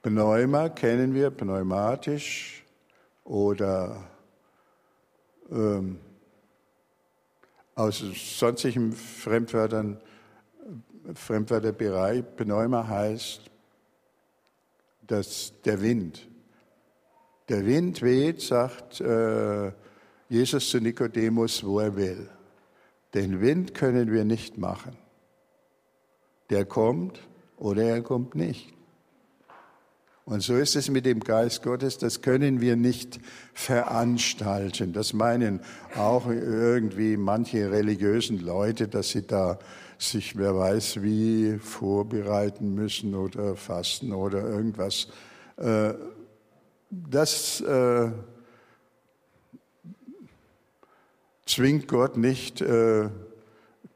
Pneuma 0.02 0.70
kennen 0.70 1.14
wir 1.14 1.30
pneumatisch 1.30 2.66
oder 3.24 4.10
ähm, 5.52 6.00
aus 7.76 8.00
sonstigen 8.40 8.92
Fremdwörtern, 8.92 10.02
Fremdwörterbereich, 11.14 12.24
Pneuma 12.38 12.88
heißt, 12.88 13.42
dass 15.06 15.54
der 15.64 15.80
Wind. 15.80 16.28
Der 17.50 17.66
Wind 17.66 18.02
weht, 18.02 18.42
sagt 18.42 19.02
äh, 19.02 19.72
Jesus 20.30 20.70
zu 20.70 20.80
Nikodemus, 20.80 21.64
wo 21.64 21.80
er 21.80 21.96
will. 21.96 22.28
Den 23.14 23.40
Wind 23.40 23.74
können 23.74 24.12
wir 24.12 24.26
nicht 24.26 24.58
machen. 24.58 24.98
Der 26.50 26.66
kommt 26.66 27.20
oder 27.58 27.84
er 27.84 28.02
kommt 28.02 28.36
nicht. 28.36 28.74
Und 30.26 30.42
so 30.42 30.56
ist 30.56 30.76
es 30.76 30.90
mit 30.90 31.06
dem 31.06 31.20
Geist 31.20 31.62
Gottes, 31.62 32.00
das 32.00 32.24
können 32.24 32.60
wir 32.60 32.76
nicht 32.76 33.20
veranstalten. 33.54 34.92
Das 34.92 35.14
meinen 35.14 35.60
auch 35.96 36.26
irgendwie 36.28 37.16
manche 37.16 37.70
religiösen 37.70 38.40
Leute, 38.40 38.88
dass 38.88 39.10
sie 39.10 39.22
da 39.22 39.60
sich, 40.00 40.36
wer 40.36 40.58
weiß 40.58 41.04
wie, 41.04 41.60
vorbereiten 41.60 42.74
müssen 42.74 43.14
oder 43.14 43.56
fasten 43.56 44.14
oder 44.14 44.42
irgendwas. 44.42 45.10
Äh, 45.58 45.94
das, 46.90 47.62
äh, 47.62 48.12
zwingt 51.46 51.88
Gott 51.88 52.18
nicht, 52.18 52.62
äh, 52.62 53.10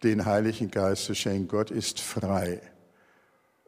den 0.03 0.25
Heiligen 0.25 0.71
Geist 0.71 1.05
zu 1.05 1.15
schenken. 1.15 1.47
Gott 1.47 1.71
ist 1.71 1.99
frei. 1.99 2.61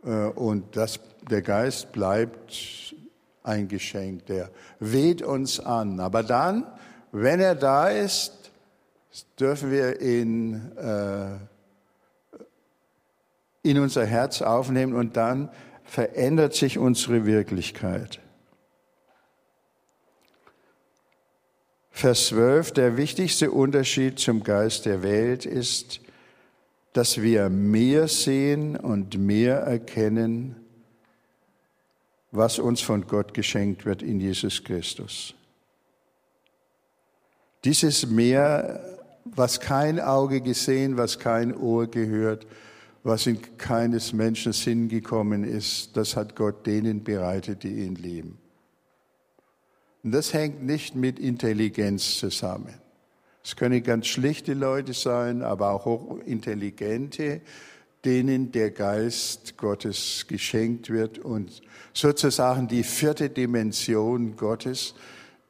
Äh, 0.03 0.27
und 0.27 0.75
das, 0.75 0.99
der 1.29 1.41
Geist 1.41 1.91
bleibt 1.91 2.95
ein 3.43 3.67
Geschenk, 3.67 4.27
der 4.27 4.49
weht 4.79 5.21
uns 5.21 5.59
an. 5.59 5.99
Aber 5.99 6.23
dann, 6.23 6.65
wenn 7.11 7.39
er 7.39 7.55
da 7.55 7.89
ist, 7.89 8.51
dürfen 9.39 9.71
wir 9.71 9.99
ihn 10.01 10.71
äh, 10.77 11.37
in 13.63 13.79
unser 13.79 14.05
Herz 14.05 14.41
aufnehmen 14.41 14.93
und 14.93 15.17
dann 15.17 15.49
verändert 15.83 16.53
sich 16.53 16.77
unsere 16.77 17.25
Wirklichkeit. 17.25 18.19
Vers 21.91 22.27
12, 22.27 22.71
der 22.71 22.97
wichtigste 22.97 23.51
Unterschied 23.51 24.17
zum 24.17 24.43
Geist 24.43 24.85
der 24.85 25.03
Welt 25.03 25.45
ist, 25.45 26.01
dass 26.93 27.21
wir 27.21 27.49
mehr 27.49 28.07
sehen 28.07 28.75
und 28.75 29.17
mehr 29.17 29.57
erkennen, 29.57 30.55
was 32.31 32.59
uns 32.59 32.81
von 32.81 33.07
Gott 33.07 33.33
geschenkt 33.33 33.85
wird 33.85 34.01
in 34.01 34.19
Jesus 34.19 34.63
Christus. 34.63 35.35
Dieses 37.63 38.07
Meer, 38.07 38.83
was 39.25 39.59
kein 39.59 39.99
Auge 39.99 40.41
gesehen, 40.41 40.97
was 40.97 41.19
kein 41.19 41.55
Ohr 41.55 41.87
gehört, 41.87 42.47
was 43.03 43.27
in 43.27 43.39
keines 43.57 44.13
Menschen 44.13 44.53
Sinn 44.53 44.87
gekommen 44.87 45.43
ist, 45.43 45.95
das 45.95 46.15
hat 46.15 46.35
Gott 46.35 46.65
denen 46.65 47.03
bereitet, 47.03 47.63
die 47.63 47.83
ihn 47.83 47.95
lieben. 47.95 48.40
Und 50.03 50.11
das 50.13 50.33
hängt 50.33 50.63
nicht 50.63 50.95
mit 50.95 51.19
Intelligenz 51.19 52.17
zusammen. 52.17 52.73
Es 53.43 53.55
können 53.55 53.83
ganz 53.83 54.07
schlichte 54.07 54.53
Leute 54.53 54.93
sein, 54.93 55.41
aber 55.41 55.71
auch 55.71 55.85
hochintelligente, 55.85 57.41
denen 58.05 58.51
der 58.51 58.71
Geist 58.71 59.57
Gottes 59.57 60.25
geschenkt 60.27 60.89
wird 60.89 61.19
und 61.19 61.61
sozusagen 61.93 62.67
die 62.67 62.83
vierte 62.83 63.29
Dimension 63.29 64.35
Gottes, 64.35 64.95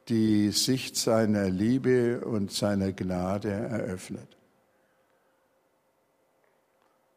die 0.08 0.50
Sicht 0.50 0.96
seiner 0.96 1.48
Liebe 1.48 2.20
und 2.24 2.50
seiner 2.50 2.92
Gnade 2.92 3.50
eröffnet. 3.50 4.36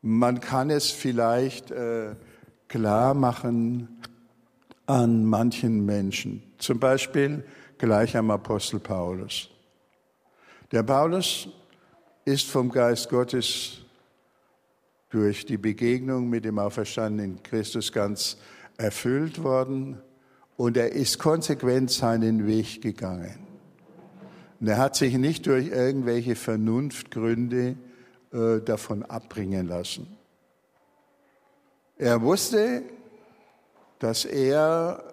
Man 0.01 0.39
kann 0.39 0.69
es 0.69 0.91
vielleicht 0.91 1.71
äh, 1.71 2.15
klar 2.67 3.13
machen 3.13 3.99
an 4.87 5.25
manchen 5.25 5.85
Menschen, 5.85 6.43
zum 6.57 6.79
Beispiel 6.79 7.43
gleich 7.77 8.15
am 8.15 8.31
Apostel 8.31 8.79
Paulus. 8.79 9.49
Der 10.71 10.83
Paulus 10.83 11.47
ist 12.25 12.47
vom 12.47 12.69
Geist 12.69 13.09
Gottes 13.09 13.81
durch 15.09 15.45
die 15.45 15.57
Begegnung 15.57 16.29
mit 16.29 16.45
dem 16.45 16.59
auferstandenen 16.59 17.41
Christus 17.43 17.91
ganz 17.91 18.37
erfüllt 18.77 19.43
worden 19.43 20.01
und 20.57 20.77
er 20.77 20.91
ist 20.91 21.19
konsequent 21.19 21.91
seinen 21.91 22.47
Weg 22.47 22.81
gegangen. 22.81 23.39
Und 24.59 24.67
er 24.67 24.77
hat 24.77 24.95
sich 24.95 25.17
nicht 25.17 25.45
durch 25.47 25.67
irgendwelche 25.67 26.35
Vernunftgründe 26.35 27.75
äh, 28.31 28.59
davon 28.61 29.03
abbringen 29.03 29.67
lassen. 29.67 30.07
Er 31.97 32.21
wusste, 32.21 32.83
dass 33.99 34.25
er, 34.25 35.03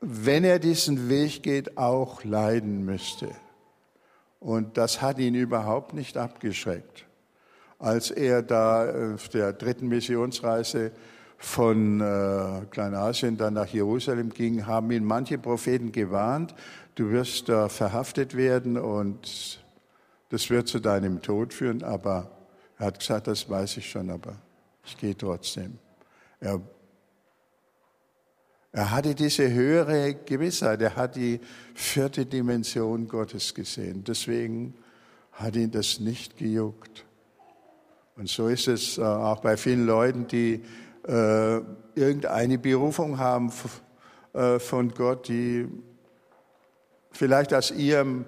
wenn 0.00 0.44
er 0.44 0.58
diesen 0.58 1.08
Weg 1.08 1.42
geht, 1.42 1.76
auch 1.76 2.24
leiden 2.24 2.84
müsste. 2.84 3.30
Und 4.40 4.76
das 4.76 5.02
hat 5.02 5.18
ihn 5.18 5.34
überhaupt 5.34 5.94
nicht 5.94 6.16
abgeschreckt. 6.16 7.06
Als 7.78 8.10
er 8.10 8.42
da 8.42 9.14
auf 9.14 9.28
der 9.28 9.52
dritten 9.52 9.88
Missionsreise 9.88 10.92
von 11.36 12.00
äh, 12.00 12.66
Kleinasien 12.70 13.36
dann 13.36 13.54
nach 13.54 13.68
Jerusalem 13.68 14.30
ging, 14.30 14.66
haben 14.66 14.90
ihn 14.90 15.04
manche 15.04 15.38
Propheten 15.38 15.92
gewarnt, 15.92 16.54
du 16.96 17.10
wirst 17.10 17.48
da 17.48 17.68
verhaftet 17.68 18.36
werden 18.36 18.76
und 18.76 19.60
das 20.30 20.50
wird 20.50 20.66
zu 20.66 20.80
deinem 20.80 21.22
Tod 21.22 21.54
führen, 21.54 21.84
aber 21.84 22.30
er 22.78 22.86
hat 22.86 22.98
gesagt, 22.98 23.28
das 23.28 23.48
weiß 23.48 23.76
ich 23.76 23.88
schon, 23.88 24.10
aber 24.10 24.34
ich 24.84 24.96
gehe 24.96 25.16
trotzdem. 25.16 25.78
Er 26.40 26.60
er 28.72 28.90
hatte 28.90 29.14
diese 29.14 29.50
höhere 29.50 30.14
Gewissheit, 30.14 30.82
er 30.82 30.96
hat 30.96 31.16
die 31.16 31.40
vierte 31.74 32.26
Dimension 32.26 33.08
Gottes 33.08 33.54
gesehen. 33.54 34.04
Deswegen 34.04 34.74
hat 35.32 35.56
ihn 35.56 35.70
das 35.70 36.00
nicht 36.00 36.36
gejuckt. 36.36 37.04
Und 38.16 38.28
so 38.28 38.48
ist 38.48 38.68
es 38.68 38.98
äh, 38.98 39.02
auch 39.02 39.40
bei 39.40 39.56
vielen 39.56 39.86
Leuten, 39.86 40.26
die 40.26 40.62
äh, 41.06 41.60
irgendeine 41.94 42.58
Berufung 42.58 43.18
haben 43.18 43.52
äh, 44.34 44.58
von 44.58 44.92
Gott, 44.92 45.28
die 45.28 45.66
vielleicht 47.12 47.54
aus 47.54 47.70
ihrem, 47.70 48.26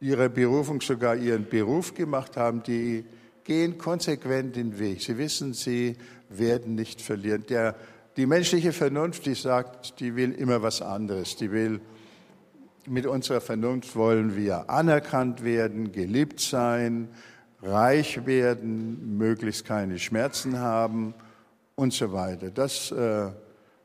ihrer 0.00 0.28
Berufung 0.28 0.80
sogar 0.80 1.16
ihren 1.16 1.48
Beruf 1.48 1.94
gemacht 1.94 2.36
haben, 2.36 2.62
die 2.62 3.04
gehen 3.44 3.78
konsequent 3.78 4.56
den 4.56 4.78
Weg. 4.78 5.00
Sie 5.00 5.16
wissen, 5.16 5.54
sie 5.54 5.96
werden 6.28 6.74
nicht 6.74 7.00
verlieren. 7.00 7.46
Der 7.48 7.76
die 8.16 8.26
menschliche 8.26 8.72
Vernunft, 8.72 9.26
die 9.26 9.34
sagt, 9.34 10.00
die 10.00 10.16
will 10.16 10.32
immer 10.32 10.62
was 10.62 10.80
anderes. 10.80 11.36
Die 11.36 11.52
will, 11.52 11.80
mit 12.86 13.04
unserer 13.06 13.40
Vernunft 13.40 13.94
wollen 13.94 14.36
wir 14.36 14.70
anerkannt 14.70 15.44
werden, 15.44 15.92
geliebt 15.92 16.40
sein, 16.40 17.08
reich 17.62 18.24
werden, 18.24 19.18
möglichst 19.18 19.66
keine 19.66 19.98
Schmerzen 19.98 20.58
haben 20.58 21.12
und 21.74 21.92
so 21.92 22.12
weiter. 22.12 22.50
Das 22.50 22.90
äh, 22.90 23.30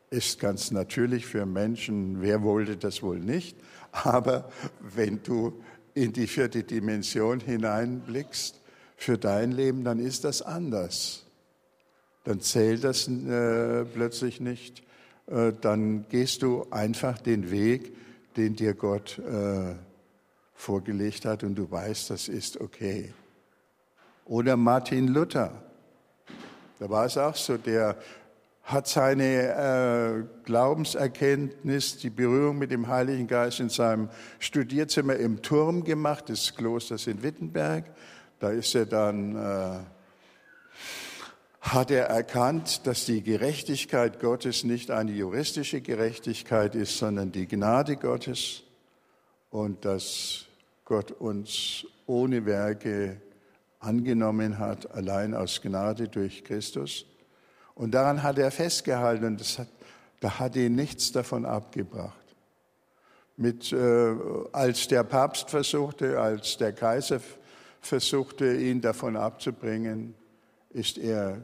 ist 0.09 0.39
ganz 0.39 0.71
natürlich 0.71 1.25
für 1.25 1.45
Menschen. 1.45 2.21
Wer 2.21 2.41
wollte 2.41 2.77
das 2.77 3.03
wohl 3.03 3.19
nicht? 3.19 3.57
Aber 3.91 4.49
wenn 4.79 5.21
du 5.23 5.61
in 5.93 6.13
die 6.13 6.27
vierte 6.27 6.63
Dimension 6.63 7.41
hineinblickst 7.41 8.61
für 8.95 9.17
dein 9.17 9.51
Leben, 9.51 9.83
dann 9.83 9.99
ist 9.99 10.23
das 10.23 10.41
anders 10.41 11.20
dann 12.23 12.41
zählt 12.41 12.83
das 12.83 13.07
äh, 13.07 13.85
plötzlich 13.85 14.39
nicht. 14.39 14.83
Äh, 15.27 15.53
dann 15.59 16.05
gehst 16.09 16.43
du 16.43 16.67
einfach 16.69 17.17
den 17.17 17.51
Weg, 17.51 17.95
den 18.37 18.55
dir 18.55 18.73
Gott 18.73 19.19
äh, 19.19 19.75
vorgelegt 20.53 21.25
hat 21.25 21.43
und 21.43 21.55
du 21.55 21.69
weißt, 21.69 22.09
das 22.09 22.27
ist 22.27 22.59
okay. 22.61 23.13
Oder 24.25 24.55
Martin 24.55 25.07
Luther, 25.07 25.51
da 26.79 26.89
war 26.89 27.05
es 27.05 27.17
auch 27.17 27.35
so, 27.35 27.57
der 27.57 27.97
hat 28.63 28.87
seine 28.87 30.23
äh, 30.23 30.23
Glaubenserkenntnis, 30.45 31.97
die 31.97 32.09
Berührung 32.09 32.57
mit 32.57 32.71
dem 32.71 32.87
Heiligen 32.87 33.27
Geist 33.27 33.59
in 33.59 33.69
seinem 33.69 34.09
Studierzimmer 34.39 35.15
im 35.15 35.41
Turm 35.41 35.83
gemacht, 35.83 36.29
des 36.29 36.55
Klosters 36.55 37.07
in 37.07 37.23
Wittenberg. 37.23 37.85
Da 38.39 38.49
ist 38.51 38.75
er 38.75 38.85
dann 38.85 39.35
äh, 39.35 39.79
hat 41.61 41.91
er 41.91 42.07
erkannt, 42.07 42.87
dass 42.87 43.05
die 43.05 43.21
Gerechtigkeit 43.21 44.19
Gottes 44.19 44.63
nicht 44.63 44.89
eine 44.89 45.11
juristische 45.11 45.79
Gerechtigkeit 45.79 46.73
ist, 46.73 46.97
sondern 46.97 47.31
die 47.31 47.47
Gnade 47.47 47.97
Gottes 47.97 48.63
und 49.51 49.85
dass 49.85 50.45
Gott 50.85 51.11
uns 51.11 51.85
ohne 52.07 52.45
Werke 52.45 53.21
angenommen 53.79 54.57
hat, 54.57 54.91
allein 54.91 55.35
aus 55.35 55.61
Gnade 55.61 56.07
durch 56.07 56.43
Christus. 56.43 57.05
Und 57.75 57.91
daran 57.91 58.23
hat 58.23 58.39
er 58.39 58.51
festgehalten 58.51 59.25
und 59.25 59.41
hat, 59.59 59.67
da 60.19 60.39
hat 60.39 60.55
ihn 60.55 60.75
nichts 60.75 61.11
davon 61.11 61.45
abgebracht. 61.45 62.17
Mit, 63.37 63.71
äh, 63.71 64.15
als 64.51 64.87
der 64.87 65.03
Papst 65.03 65.49
versuchte, 65.49 66.19
als 66.19 66.57
der 66.57 66.73
Kaiser 66.73 67.21
versuchte, 67.81 68.55
ihn 68.55 68.81
davon 68.81 69.15
abzubringen, 69.15 70.15
ist 70.73 70.97
er 70.97 71.41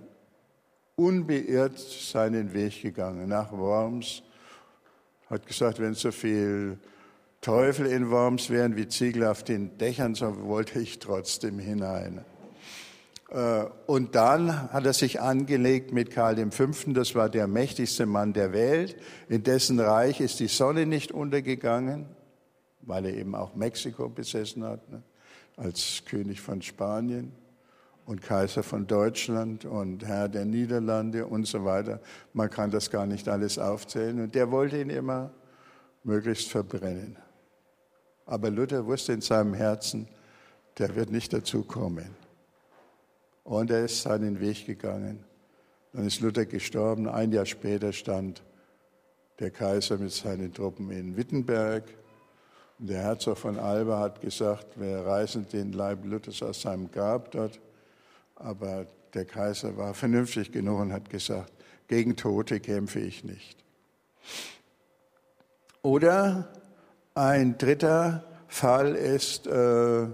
unbeirrt 0.95 1.77
seinen 1.77 2.53
Weg 2.53 2.81
gegangen 2.81 3.29
nach 3.29 3.51
Worms. 3.51 4.23
Hat 5.29 5.45
gesagt, 5.45 5.79
wenn 5.79 5.93
so 5.93 6.11
viel 6.11 6.79
Teufel 7.41 7.85
in 7.85 8.09
Worms 8.09 8.49
wären 8.49 8.75
wie 8.75 8.87
Ziegel 8.87 9.25
auf 9.25 9.43
den 9.43 9.77
Dächern, 9.77 10.15
so 10.15 10.43
wollte 10.45 10.79
ich 10.79 10.99
trotzdem 10.99 11.59
hinein. 11.59 12.25
Äh, 13.29 13.65
und 13.85 14.15
dann 14.15 14.71
hat 14.71 14.85
er 14.85 14.93
sich 14.93 15.21
angelegt 15.21 15.93
mit 15.93 16.11
Karl 16.11 16.49
V., 16.49 16.65
das 16.87 17.13
war 17.13 17.29
der 17.29 17.47
mächtigste 17.47 18.05
Mann 18.05 18.33
der 18.33 18.53
Welt. 18.53 18.95
In 19.29 19.43
dessen 19.43 19.79
Reich 19.79 20.19
ist 20.19 20.39
die 20.39 20.47
Sonne 20.47 20.85
nicht 20.85 21.11
untergegangen, 21.11 22.07
weil 22.81 23.05
er 23.05 23.13
eben 23.13 23.35
auch 23.35 23.53
Mexiko 23.53 24.09
besessen 24.09 24.63
hat, 24.63 24.89
ne, 24.89 25.03
als 25.57 26.03
König 26.05 26.41
von 26.41 26.61
Spanien 26.61 27.33
und 28.07 28.21
Kaiser 28.21 28.63
von 28.63 28.87
Deutschland 28.87 29.65
und 29.65 30.05
Herr 30.05 30.29
der 30.29 30.45
Niederlande 30.45 31.27
und 31.27 31.45
so 31.45 31.65
weiter. 31.65 31.99
Man 32.31 32.49
kann 32.49 32.71
das 32.71 32.89
gar 32.89 33.05
nicht 33.05 33.27
alles 33.27 33.59
aufzählen. 33.59 34.21
Und 34.21 34.33
der 34.33 34.49
wollte 34.49 34.79
ihn 34.79 34.89
immer 34.89 35.31
möglichst 36.05 36.49
verbrennen. 36.49 37.17
Aber 38.25 38.49
Luther 38.49 38.85
wusste 38.85 39.11
in 39.11 39.19
seinem 39.19 39.53
Herzen, 39.53 40.07
der 40.77 40.95
wird 40.95 41.11
nicht 41.11 41.33
dazu 41.33 41.63
kommen. 41.63 42.15
Und 43.43 43.71
er 43.71 43.83
ist 43.83 44.01
seinen 44.01 44.39
Weg 44.39 44.65
gegangen. 44.65 45.25
Dann 45.91 46.07
ist 46.07 46.21
Luther 46.21 46.45
gestorben. 46.45 47.09
Ein 47.09 47.33
Jahr 47.33 47.45
später 47.45 47.91
stand 47.91 48.41
der 49.37 49.51
Kaiser 49.51 49.97
mit 49.97 50.13
seinen 50.13 50.53
Truppen 50.53 50.91
in 50.91 51.17
Wittenberg. 51.17 51.83
Und 52.79 52.89
der 52.89 53.01
Herzog 53.01 53.37
von 53.37 53.59
Alba 53.59 53.99
hat 53.99 54.21
gesagt, 54.21 54.79
wir 54.79 54.99
reißen 54.99 55.45
den 55.49 55.73
Leib 55.73 56.05
Luthers 56.05 56.41
aus 56.41 56.61
seinem 56.61 56.89
Grab 56.89 57.31
dort. 57.31 57.59
Aber 58.39 58.85
der 59.13 59.25
Kaiser 59.25 59.77
war 59.77 59.93
vernünftig 59.93 60.51
genug 60.51 60.79
und 60.79 60.93
hat 60.93 61.09
gesagt, 61.09 61.51
gegen 61.87 62.15
Tote 62.15 62.59
kämpfe 62.59 62.99
ich 62.99 63.23
nicht. 63.23 63.57
Oder 65.81 66.49
ein 67.15 67.57
dritter 67.57 68.23
Fall 68.47 68.95
ist 68.95 69.47
äh, 69.47 70.07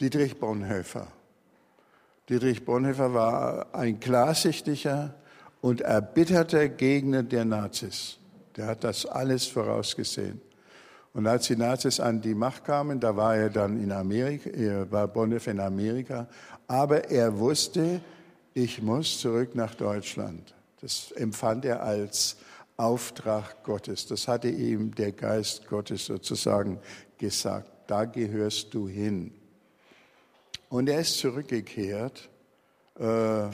Dietrich 0.00 0.38
Bonhoeffer. 0.38 1.08
Dietrich 2.28 2.64
Bonhoeffer 2.64 3.12
war 3.12 3.74
ein 3.74 4.00
klarsichtiger 4.00 5.14
und 5.60 5.82
erbitterter 5.82 6.68
Gegner 6.68 7.22
der 7.22 7.44
Nazis. 7.44 8.18
Der 8.56 8.66
hat 8.66 8.84
das 8.84 9.06
alles 9.06 9.46
vorausgesehen. 9.46 10.40
Und 11.14 11.28
als 11.28 11.46
die 11.46 11.56
Nazis 11.56 12.00
an 12.00 12.20
die 12.20 12.34
Macht 12.34 12.64
kamen, 12.64 12.98
da 12.98 13.16
war 13.16 13.36
er 13.36 13.48
dann 13.48 13.80
in 13.80 13.92
Amerika, 13.92 14.50
er 14.50 14.90
war 14.90 15.06
Bonhoeffer 15.06 15.52
in 15.52 15.60
Amerika, 15.60 16.26
aber 16.66 17.08
er 17.08 17.38
wusste, 17.38 18.00
ich 18.52 18.82
muss 18.82 19.20
zurück 19.20 19.54
nach 19.54 19.76
Deutschland. 19.76 20.54
Das 20.80 21.12
empfand 21.12 21.64
er 21.64 21.82
als 21.82 22.36
Auftrag 22.76 23.62
Gottes. 23.62 24.06
Das 24.08 24.26
hatte 24.26 24.48
ihm 24.48 24.92
der 24.94 25.12
Geist 25.12 25.68
Gottes 25.68 26.06
sozusagen 26.06 26.80
gesagt. 27.16 27.70
Da 27.86 28.06
gehörst 28.06 28.74
du 28.74 28.88
hin. 28.88 29.32
Und 30.68 30.88
er 30.88 31.00
ist 31.00 31.18
zurückgekehrt, 31.18 32.28
äh, 32.98 33.46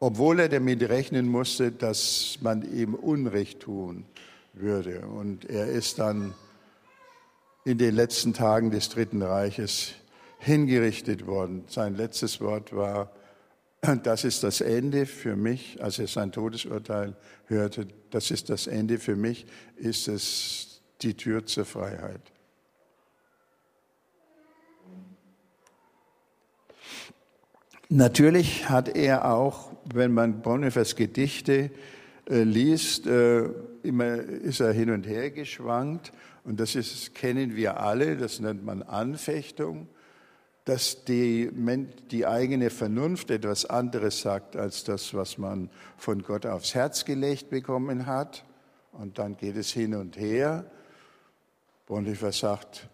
obwohl 0.00 0.40
er 0.40 0.48
damit 0.48 0.82
rechnen 0.88 1.28
musste, 1.28 1.72
dass 1.72 2.38
man 2.40 2.62
ihm 2.74 2.94
Unrecht 2.94 3.60
tun 3.60 4.06
würde. 4.54 5.06
Und 5.06 5.44
er 5.44 5.66
ist 5.66 5.98
dann 5.98 6.34
in 7.64 7.78
den 7.78 7.94
letzten 7.94 8.34
Tagen 8.34 8.70
des 8.70 8.90
Dritten 8.90 9.22
Reiches 9.22 9.94
hingerichtet 10.38 11.26
worden. 11.26 11.64
Sein 11.68 11.94
letztes 11.94 12.40
Wort 12.40 12.74
war, 12.74 13.10
das 14.02 14.24
ist 14.24 14.42
das 14.42 14.60
Ende 14.60 15.06
für 15.06 15.36
mich, 15.36 15.82
als 15.82 15.98
er 15.98 16.06
sein 16.06 16.32
Todesurteil 16.32 17.16
hörte, 17.46 17.88
das 18.10 18.30
ist 18.30 18.50
das 18.50 18.66
Ende 18.66 18.98
für 18.98 19.16
mich, 19.16 19.46
ist 19.76 20.08
es 20.08 20.82
die 21.02 21.14
Tür 21.14 21.46
zur 21.46 21.64
Freiheit. 21.64 22.20
Natürlich 27.88 28.68
hat 28.68 28.96
er 28.96 29.30
auch, 29.30 29.70
wenn 29.84 30.12
man 30.12 30.40
Bonhoeffers 30.42 30.96
Gedichte 30.96 31.70
äh, 32.28 32.42
liest, 32.42 33.06
äh, 33.06 33.48
immer 33.82 34.14
ist 34.16 34.60
er 34.60 34.72
hin 34.72 34.90
und 34.90 35.06
her 35.06 35.30
geschwankt. 35.30 36.12
Und 36.44 36.60
das 36.60 36.74
ist, 36.74 37.14
kennen 37.14 37.56
wir 37.56 37.80
alle, 37.80 38.16
das 38.16 38.40
nennt 38.40 38.64
man 38.64 38.82
Anfechtung, 38.82 39.88
dass 40.64 41.04
die, 41.04 41.50
die 42.10 42.26
eigene 42.26 42.70
Vernunft 42.70 43.30
etwas 43.30 43.66
anderes 43.66 44.20
sagt 44.20 44.56
als 44.56 44.84
das, 44.84 45.12
was 45.12 45.36
man 45.36 45.68
von 45.98 46.22
Gott 46.22 46.46
aufs 46.46 46.74
Herz 46.74 47.04
gelegt 47.04 47.50
bekommen 47.50 48.06
hat. 48.06 48.44
Und 48.92 49.18
dann 49.18 49.36
geht 49.36 49.56
es 49.56 49.72
hin 49.72 49.94
und 49.94 50.16
her. 50.16 50.64
Bonhoeffer 51.86 52.32
sagt, 52.32 52.88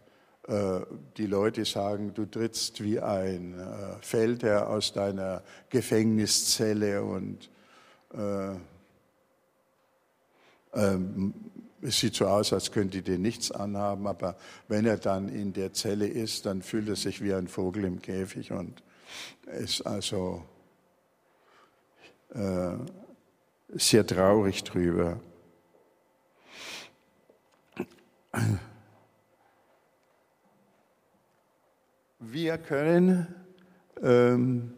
äh, 0.48 0.80
die 1.16 1.26
Leute 1.26 1.64
sagen, 1.64 2.12
du 2.14 2.26
trittst 2.26 2.82
wie 2.82 2.98
ein 2.98 3.58
äh, 3.58 3.96
Feldherr 4.00 4.68
aus 4.68 4.92
deiner 4.92 5.42
Gefängniszelle 5.68 7.02
und 7.02 7.50
ähm, 10.74 11.34
es 11.82 11.98
sieht 11.98 12.14
so 12.14 12.26
aus, 12.26 12.52
als 12.52 12.72
könnte 12.72 13.02
dir 13.02 13.18
nichts 13.18 13.50
anhaben, 13.50 14.06
aber 14.06 14.36
wenn 14.68 14.86
er 14.86 14.98
dann 14.98 15.28
in 15.28 15.52
der 15.52 15.72
Zelle 15.72 16.06
ist, 16.06 16.46
dann 16.46 16.62
fühlt 16.62 16.88
er 16.88 16.96
sich 16.96 17.22
wie 17.22 17.32
ein 17.32 17.48
Vogel 17.48 17.84
im 17.84 18.02
Käfig 18.02 18.52
und 18.52 18.82
ist 19.58 19.86
also 19.86 20.44
äh, 22.34 22.76
sehr 23.68 24.06
traurig 24.06 24.62
drüber. 24.64 25.20
Wir 32.18 32.58
können, 32.58 33.34
ähm, 34.02 34.74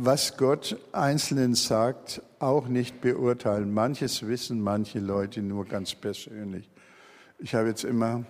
was 0.00 0.36
Gott 0.36 0.78
Einzelnen 0.92 1.54
sagt, 1.54 2.22
auch 2.38 2.68
nicht 2.68 3.00
beurteilen. 3.00 3.74
Manches 3.74 4.26
wissen 4.26 4.60
manche 4.60 5.00
Leute 5.00 5.42
nur 5.42 5.64
ganz 5.64 5.94
persönlich. 5.94 6.70
Ich 7.40 7.54
habe 7.54 7.68
jetzt 7.68 7.82
immer 7.82 8.24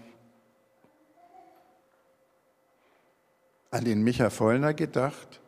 an 3.70 3.84
den 3.84 4.02
Micha 4.02 4.30
Vollner 4.30 4.72
gedacht, 4.72 5.40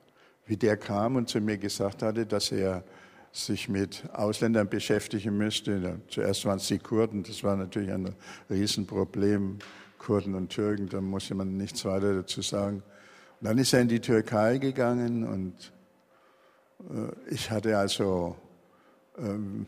wie 0.45 0.59
der 0.59 0.77
kam 0.77 1.17
und 1.17 1.31
zu 1.31 1.41
mir 1.41 1.57
gesagt 1.57 2.03
hatte, 2.03 2.27
dass 2.27 2.53
er 2.53 2.85
sich 3.33 3.71
mit 3.71 4.05
Ausländern 4.13 4.69
beschäftigen 4.69 5.39
müsste. 5.39 6.01
Zuerst 6.09 6.45
waren 6.45 6.59
es 6.59 6.67
die 6.67 6.79
Kurden, 6.79 7.23
das 7.23 7.43
war 7.45 7.57
natürlich 7.57 7.93
ein 7.93 8.15
Riesenproblem. 8.51 9.59
Kurden 9.99 10.35
und 10.35 10.49
Türken, 10.49 10.89
da 10.89 11.01
muss 11.01 11.29
man 11.31 11.59
nichts 11.59 11.85
weiter 11.85 12.15
dazu 12.15 12.41
sagen. 12.41 12.83
Dann 13.43 13.59
ist 13.59 13.75
er 13.75 13.81
in 13.81 13.89
die 13.89 14.01
Türkei 14.01 14.57
gegangen 14.59 15.25
und 15.25 15.73
ich 17.31 17.51
hatte 17.51 17.77
also 17.77 18.37
ähm, 19.19 19.67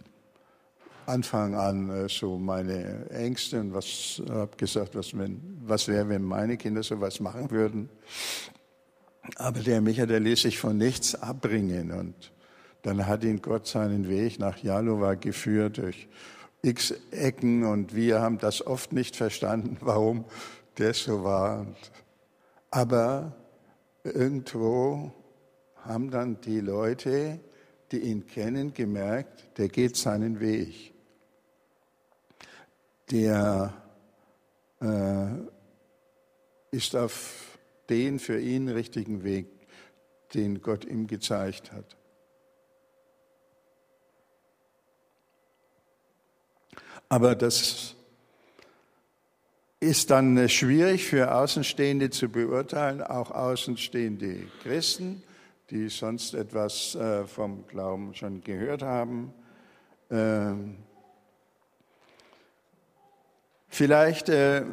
Anfang 1.06 1.54
an 1.54 1.90
äh, 1.90 2.08
so 2.08 2.38
meine 2.38 3.10
Ängste 3.10 3.60
und 3.60 3.74
was 3.74 4.22
habe 4.28 4.56
gesagt, 4.56 4.94
was, 4.94 5.12
was 5.64 5.88
wäre, 5.88 6.08
wenn 6.08 6.22
meine 6.22 6.56
Kinder 6.56 6.82
sowas 6.82 7.20
machen 7.20 7.50
würden. 7.50 7.88
Aber 9.36 9.60
der 9.60 9.80
Micha, 9.80 10.06
der 10.06 10.20
ließ 10.20 10.42
sich 10.42 10.58
von 10.58 10.76
nichts 10.76 11.14
abbringen 11.14 11.92
und 11.92 12.32
dann 12.82 13.06
hat 13.06 13.22
ihn 13.24 13.40
Gott 13.40 13.66
seinen 13.66 14.08
Weg 14.08 14.38
nach 14.38 14.58
Jalova 14.58 15.14
geführt 15.14 15.78
durch 15.78 16.08
x 16.62 16.94
Ecken 17.10 17.64
und 17.64 17.94
wir 17.94 18.20
haben 18.20 18.38
das 18.38 18.64
oft 18.66 18.92
nicht 18.92 19.16
verstanden, 19.16 19.78
warum 19.80 20.24
das 20.76 21.04
so 21.04 21.24
war. 21.24 21.66
Aber 22.70 23.32
irgendwo 24.04 25.12
haben 25.84 26.10
dann 26.10 26.40
die 26.40 26.60
Leute, 26.60 27.40
die 27.90 27.98
ihn 27.98 28.26
kennen, 28.26 28.72
gemerkt, 28.72 29.58
der 29.58 29.68
geht 29.68 29.96
seinen 29.96 30.40
Weg. 30.40 30.94
Der 33.10 33.74
äh, 34.80 36.76
ist 36.76 36.96
auf 36.96 37.58
den 37.90 38.18
für 38.18 38.40
ihn 38.40 38.68
richtigen 38.68 39.22
Weg, 39.24 39.46
den 40.34 40.62
Gott 40.62 40.84
ihm 40.84 41.06
gezeigt 41.06 41.72
hat. 41.72 41.96
Aber 47.08 47.34
das 47.34 47.94
ist 49.80 50.10
dann 50.10 50.48
schwierig 50.48 51.04
für 51.04 51.34
Außenstehende 51.34 52.08
zu 52.08 52.30
beurteilen, 52.30 53.02
auch 53.02 53.30
außenstehende 53.30 54.46
Christen, 54.62 55.22
die 55.72 55.88
sonst 55.88 56.34
etwas 56.34 56.94
äh, 56.94 57.24
vom 57.26 57.66
Glauben 57.66 58.14
schon 58.14 58.42
gehört 58.42 58.82
haben. 58.82 59.32
Ähm, 60.10 60.76
vielleicht, 63.68 64.28
äh, 64.28 64.64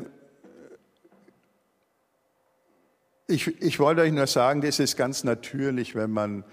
ich, 3.28 3.48
ich 3.62 3.80
wollte 3.80 4.02
euch 4.02 4.12
nur 4.12 4.28
sagen, 4.28 4.60
das 4.60 4.80
ist 4.80 4.98
ganz 4.98 5.24
natürlich, 5.24 5.96
wenn 5.96 6.12
man 6.12 6.44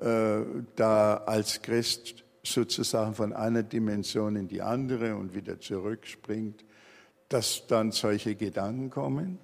äh, 0.00 0.40
da 0.74 1.18
als 1.18 1.62
Christ 1.62 2.24
sozusagen 2.42 3.14
von 3.14 3.32
einer 3.32 3.62
Dimension 3.62 4.34
in 4.34 4.48
die 4.48 4.62
andere 4.62 5.14
und 5.14 5.32
wieder 5.32 5.60
zurückspringt, 5.60 6.64
dass 7.28 7.68
dann 7.68 7.92
solche 7.92 8.34
Gedanken 8.34 8.90
kommen. 8.90 9.38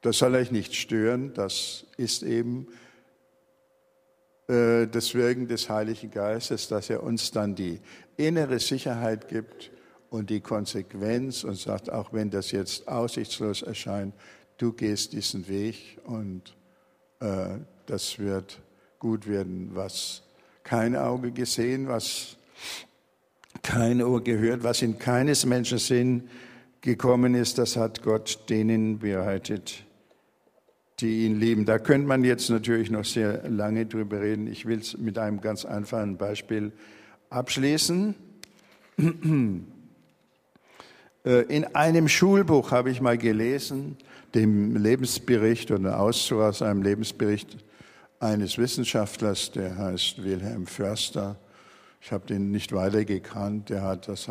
Das 0.00 0.16
soll 0.16 0.34
euch 0.34 0.50
nicht 0.50 0.74
stören, 0.74 1.34
das 1.34 1.84
ist 1.98 2.22
eben 2.22 2.68
äh, 4.48 4.86
das 4.86 5.14
Wirken 5.14 5.48
des 5.48 5.68
Heiligen 5.68 6.10
Geistes, 6.10 6.68
dass 6.68 6.90
er 6.90 7.02
uns 7.02 7.30
dann 7.30 7.54
die 7.54 7.80
innere 8.16 8.58
Sicherheit 8.58 9.28
gibt 9.28 9.70
und 10.10 10.30
die 10.30 10.40
Konsequenz 10.40 11.44
und 11.44 11.56
sagt, 11.58 11.90
auch 11.90 12.12
wenn 12.12 12.30
das 12.30 12.52
jetzt 12.52 12.88
aussichtslos 12.88 13.62
erscheint, 13.62 14.14
du 14.58 14.72
gehst 14.72 15.12
diesen 15.12 15.48
Weg 15.48 15.98
und 16.04 16.56
äh, 17.20 17.58
das 17.86 18.18
wird 18.18 18.60
gut 18.98 19.26
werden, 19.26 19.70
was 19.74 20.22
kein 20.62 20.96
Auge 20.96 21.32
gesehen, 21.32 21.88
was 21.88 22.36
kein 23.62 24.02
Ohr 24.02 24.22
gehört, 24.22 24.62
was 24.62 24.82
in 24.82 24.98
keines 24.98 25.46
Menschen 25.46 25.78
Sinn 25.78 26.28
gekommen 26.80 27.34
ist, 27.34 27.58
das 27.58 27.76
hat 27.76 28.02
Gott 28.02 28.48
denen 28.48 28.98
bereitet, 28.98 29.85
die 31.00 31.26
ihn 31.26 31.38
lieben. 31.38 31.64
Da 31.64 31.78
könnte 31.78 32.06
man 32.06 32.24
jetzt 32.24 32.48
natürlich 32.48 32.90
noch 32.90 33.04
sehr 33.04 33.48
lange 33.48 33.86
drüber 33.86 34.20
reden. 34.20 34.46
Ich 34.46 34.66
will 34.66 34.78
es 34.78 34.96
mit 34.96 35.18
einem 35.18 35.40
ganz 35.40 35.64
einfachen 35.64 36.16
Beispiel 36.16 36.72
abschließen. 37.30 38.14
Äh, 41.26 41.42
in 41.52 41.64
einem 41.74 42.06
Schulbuch 42.06 42.70
habe 42.70 42.88
ich 42.88 43.00
mal 43.00 43.18
gelesen, 43.18 43.96
dem 44.34 44.76
Lebensbericht 44.76 45.72
oder 45.72 45.98
Auszug 45.98 46.40
aus 46.40 46.62
einem 46.62 46.82
Lebensbericht 46.82 47.56
eines 48.20 48.58
Wissenschaftlers, 48.58 49.50
der 49.50 49.76
heißt 49.76 50.22
Wilhelm 50.22 50.68
Förster. 50.68 51.36
Ich 52.00 52.12
habe 52.12 52.26
den 52.28 52.52
nicht 52.52 52.72
weiter 52.72 53.04
gekannt, 53.04 53.70
der 53.70 53.82
hat 53.82 54.06
das 54.06 54.28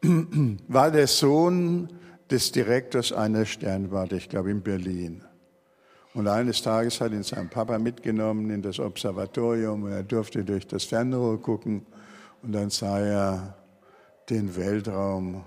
war 0.68 0.92
der 0.92 1.08
Sohn 1.08 1.88
des 2.30 2.52
Direktors 2.52 3.12
einer 3.12 3.44
Sternwarte, 3.44 4.16
ich 4.16 4.28
glaube 4.28 4.52
in 4.52 4.62
Berlin. 4.62 5.24
Und 6.18 6.26
eines 6.26 6.62
Tages 6.62 7.00
hat 7.00 7.12
ihn 7.12 7.22
sein 7.22 7.48
Papa 7.48 7.78
mitgenommen 7.78 8.50
in 8.50 8.60
das 8.60 8.80
Observatorium 8.80 9.84
und 9.84 9.92
er 9.92 10.02
durfte 10.02 10.44
durch 10.44 10.66
das 10.66 10.82
Fernrohr 10.82 11.40
gucken 11.40 11.86
und 12.42 12.50
dann 12.50 12.70
sah 12.70 12.98
er 12.98 13.54
den 14.28 14.56
Weltraum, 14.56 15.44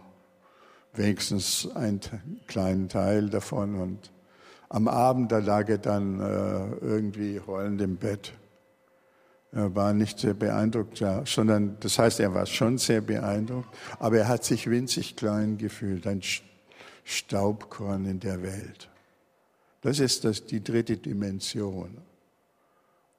wenigstens 0.93 1.67
einen 1.75 1.99
kleinen 2.47 2.87
Teil 2.87 3.29
davon 3.29 3.75
und 3.75 4.11
am 4.69 4.87
Abend, 4.87 5.33
da 5.33 5.39
lag 5.39 5.67
er 5.67 5.77
dann 5.77 6.21
äh, 6.21 6.85
irgendwie 6.85 7.41
heulend 7.45 7.81
im 7.81 7.97
Bett. 7.97 8.31
Er 9.51 9.75
war 9.75 9.91
nicht 9.91 10.19
sehr 10.19 10.35
beeindruckt, 10.35 11.03
sondern 11.25 11.75
das 11.81 11.99
heißt, 11.99 12.21
er 12.21 12.33
war 12.33 12.45
schon 12.45 12.77
sehr 12.77 13.01
beeindruckt, 13.01 13.67
aber 13.99 14.19
er 14.19 14.29
hat 14.29 14.45
sich 14.45 14.69
winzig 14.69 15.17
klein 15.17 15.57
gefühlt, 15.57 16.07
ein 16.07 16.21
Staubkorn 17.03 18.05
in 18.05 18.21
der 18.21 18.41
Welt. 18.41 18.87
Das 19.81 19.99
ist 19.99 20.23
das, 20.23 20.45
die 20.45 20.63
dritte 20.63 20.97
Dimension 20.97 21.97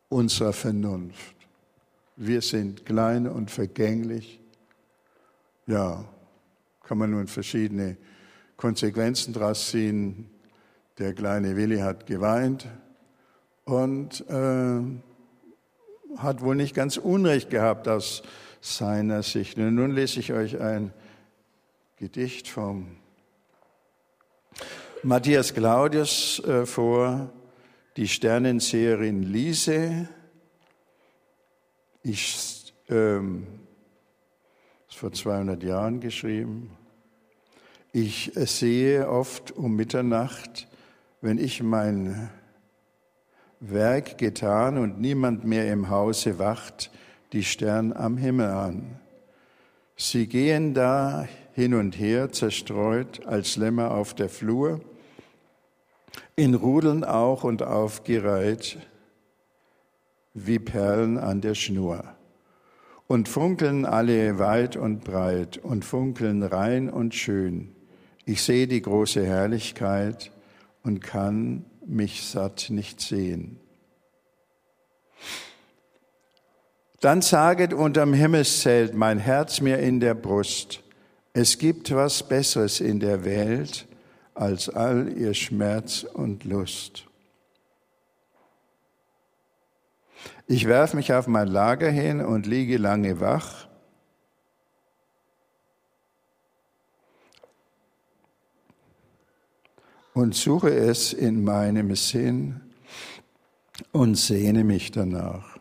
unserer 0.09 0.53
Vernunft. 0.53 1.35
Wir 2.17 2.41
sind 2.43 2.87
klein 2.87 3.27
und 3.27 3.51
vergänglich. 3.51 4.41
Ja, 5.67 6.05
kann 6.85 6.99
man 6.99 7.11
nun 7.11 7.27
verschiedene 7.27 7.97
Konsequenzen 8.57 9.33
daraus 9.33 9.71
ziehen. 9.71 10.31
Der 10.99 11.15
kleine 11.15 11.57
Willi 11.57 11.79
hat 11.79 12.07
geweint 12.07 12.69
und 13.65 14.25
äh, 14.29 14.81
hat 16.19 16.43
wohl 16.43 16.55
nicht 16.55 16.75
ganz 16.75 16.97
Unrecht 16.97 17.51
gehabt 17.51 17.89
aus 17.89 18.23
seiner 18.61 19.23
Sicht. 19.23 19.57
Und 19.57 19.75
nun 19.75 19.93
lese 19.93 20.21
ich 20.21 20.33
euch 20.33 20.61
ein 20.61 20.93
Gedicht 21.97 22.47
vom 22.49 23.02
Matthias 25.05 25.53
Claudius 25.53 26.39
äh, 26.45 26.65
vor, 26.65 27.33
die 27.97 28.07
Sternenseherin 28.07 29.25
Lise. 29.25 30.09
Ich 32.05 32.73
ähm, 32.89 33.49
ist 34.89 34.97
vor 34.97 35.11
200 35.11 35.61
Jahren 35.65 35.99
geschrieben. 35.99 36.71
Ich 37.91 38.31
sehe 38.37 39.09
oft 39.09 39.51
um 39.51 39.75
Mitternacht, 39.75 40.69
wenn 41.21 41.39
ich 41.39 41.65
mein 41.65 42.31
Werk 43.59 44.19
getan 44.19 44.79
und 44.79 45.01
niemand 45.01 45.45
mehr 45.45 45.73
im 45.73 45.91
Hause 45.91 46.39
wacht, 46.39 46.93
die 47.33 47.43
Stern 47.43 47.93
am 47.93 48.17
Himmel 48.17 48.51
an. 48.51 49.01
Sie 49.97 50.29
gehen 50.29 50.75
da 50.75 51.27
hin 51.55 51.75
und 51.75 51.99
her, 51.99 52.31
zerstreut 52.31 53.27
als 53.27 53.57
Lämmer 53.57 53.91
auf 53.91 54.15
der 54.15 54.29
Flur, 54.29 54.81
in 56.37 56.55
Rudeln 56.55 57.05
auch 57.05 57.45
und 57.45 57.63
aufgereiht, 57.63 58.79
wie 60.35 60.59
Perlen 60.59 61.19
an 61.19 61.41
der 61.41 61.55
Schnur. 61.55 62.05
Und 63.07 63.29
funkeln 63.29 63.85
alle 63.85 64.39
weit 64.39 64.77
und 64.77 65.05
breit 65.05 65.59
und 65.59 65.85
funkeln 65.85 66.43
rein 66.43 66.89
und 66.89 67.15
schön. 67.15 67.75
Ich 68.25 68.43
sehe 68.43 68.67
die 68.67 68.81
große 68.81 69.25
Herrlichkeit 69.25 70.31
und 70.83 71.01
kann 71.01 71.65
mich 71.87 72.27
satt 72.27 72.71
nicht 72.71 73.01
sehen. 73.01 73.59
Dann 77.01 77.21
saget 77.21 77.75
unterm 77.75 78.15
Himmelszelt 78.15 78.95
mein 78.95 79.19
Herz 79.19 79.61
mir 79.61 79.79
in 79.79 79.99
der 79.99 80.15
Brust, 80.15 80.83
es 81.35 81.59
gibt 81.59 81.93
was 81.95 82.23
Besseres 82.23 82.81
in 82.81 83.01
der 83.01 83.25
Welt 83.25 83.87
als 84.35 84.69
all 84.69 85.13
ihr 85.17 85.35
Schmerz 85.35 86.05
und 86.05 86.45
Lust. 86.45 87.07
Ich 90.47 90.67
werf 90.67 90.95
mich 90.95 91.13
auf 91.13 91.27
mein 91.27 91.49
Lager 91.49 91.91
hin 91.91 92.21
und 92.21 92.47
liege 92.47 92.77
lange 92.77 93.21
wach. 93.21 93.69
und 100.15 100.35
suche 100.35 100.71
es 100.71 101.13
in 101.13 101.43
meinem 101.43 101.95
Sinn 101.97 102.61
und 103.93 104.17
sehne 104.17 104.65
mich 104.65 104.91
danach. 104.91 105.59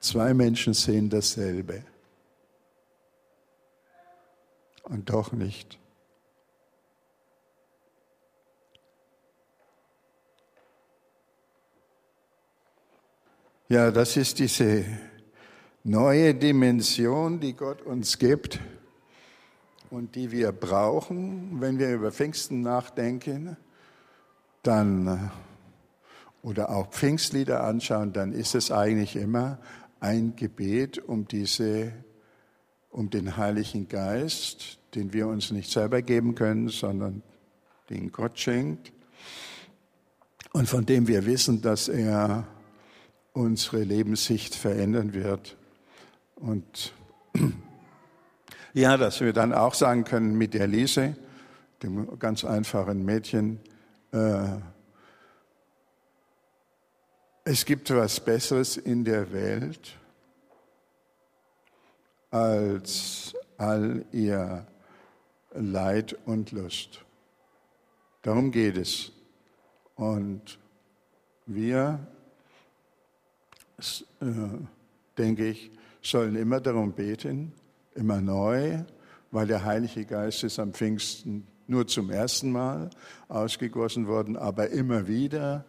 Zwei 0.00 0.34
Menschen 0.34 0.74
sehen 0.74 1.10
dasselbe 1.10 1.82
und 4.84 5.10
doch 5.10 5.32
nicht. 5.32 5.78
Ja, 13.70 13.90
das 13.90 14.16
ist 14.16 14.38
diese 14.38 14.82
neue 15.84 16.34
Dimension, 16.34 17.38
die 17.38 17.52
Gott 17.52 17.82
uns 17.82 18.18
gibt 18.18 18.60
und 19.90 20.14
die 20.14 20.30
wir 20.30 20.52
brauchen, 20.52 21.60
wenn 21.60 21.78
wir 21.78 21.92
über 21.92 22.10
Pfingsten 22.10 22.62
nachdenken, 22.62 23.58
dann 24.62 25.30
oder 26.40 26.70
auch 26.70 26.88
Pfingstlieder 26.88 27.62
anschauen, 27.62 28.14
dann 28.14 28.32
ist 28.32 28.54
es 28.54 28.70
eigentlich 28.70 29.16
immer 29.16 29.58
ein 30.00 30.34
Gebet 30.34 30.96
um 30.96 31.28
diese, 31.28 31.92
um 32.90 33.10
den 33.10 33.36
Heiligen 33.36 33.86
Geist, 33.86 34.78
den 34.94 35.12
wir 35.12 35.26
uns 35.26 35.50
nicht 35.50 35.70
selber 35.70 36.00
geben 36.00 36.34
können, 36.34 36.68
sondern 36.70 37.22
den 37.90 38.12
Gott 38.12 38.38
schenkt. 38.38 38.94
Und 40.54 40.70
von 40.70 40.86
dem 40.86 41.06
wir 41.06 41.26
wissen, 41.26 41.60
dass 41.60 41.88
er 41.88 42.46
unsere 43.32 43.82
Lebenssicht 43.82 44.54
verändern 44.54 45.14
wird. 45.14 45.56
Und 46.36 46.92
ja, 48.74 48.96
dass 48.96 49.20
wir 49.20 49.32
dann 49.32 49.52
auch 49.52 49.74
sagen 49.74 50.04
können 50.04 50.36
mit 50.36 50.54
der 50.54 50.66
Lise, 50.66 51.16
dem 51.82 52.18
ganz 52.18 52.44
einfachen 52.44 53.04
Mädchen, 53.04 53.60
äh, 54.12 54.58
es 57.44 57.64
gibt 57.64 57.90
was 57.90 58.20
Besseres 58.20 58.76
in 58.76 59.04
der 59.04 59.32
Welt 59.32 59.96
als 62.30 63.34
all 63.56 64.04
ihr 64.12 64.66
Leid 65.54 66.16
und 66.26 66.52
Lust. 66.52 67.04
Darum 68.22 68.50
geht 68.50 68.76
es. 68.76 69.12
Und 69.94 70.58
wir, 71.46 72.06
denke 75.16 75.48
ich, 75.48 75.70
sollen 76.02 76.36
immer 76.36 76.60
darum 76.60 76.92
beten, 76.92 77.52
immer 77.94 78.20
neu, 78.20 78.78
weil 79.30 79.46
der 79.46 79.64
Heilige 79.64 80.04
Geist 80.04 80.44
ist 80.44 80.58
am 80.58 80.72
Pfingsten 80.72 81.46
nur 81.66 81.86
zum 81.86 82.10
ersten 82.10 82.50
Mal 82.50 82.90
ausgegossen 83.28 84.06
worden, 84.06 84.36
aber 84.36 84.70
immer 84.70 85.06
wieder 85.06 85.64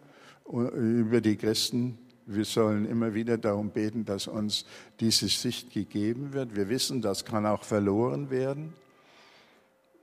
über 0.48 1.22
die 1.22 1.36
Christen. 1.36 1.98
Wir 2.26 2.46
sollen 2.46 2.86
immer 2.86 3.14
wieder 3.14 3.38
darum 3.38 3.72
beten, 3.72 4.06
dass 4.06 4.28
uns 4.28 4.66
diese 5.00 5.28
Sicht 5.28 5.72
gegeben 5.72 6.34
wird. 6.34 6.56
Wir 6.56 6.70
wissen, 6.70 7.02
das 7.02 7.26
kann 7.26 7.46
auch 7.46 7.64
verloren 7.64 8.30
werden. 8.30 8.74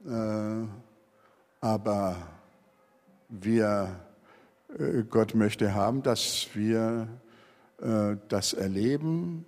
Äh, 0.07 0.67
aber 1.61 2.17
wir, 3.29 4.01
äh, 4.79 5.03
Gott 5.09 5.35
möchte 5.35 5.75
haben, 5.75 6.03
dass 6.03 6.49
wir 6.55 7.09
äh, 7.09 7.26
das 7.79 8.53
erleben, 8.55 9.45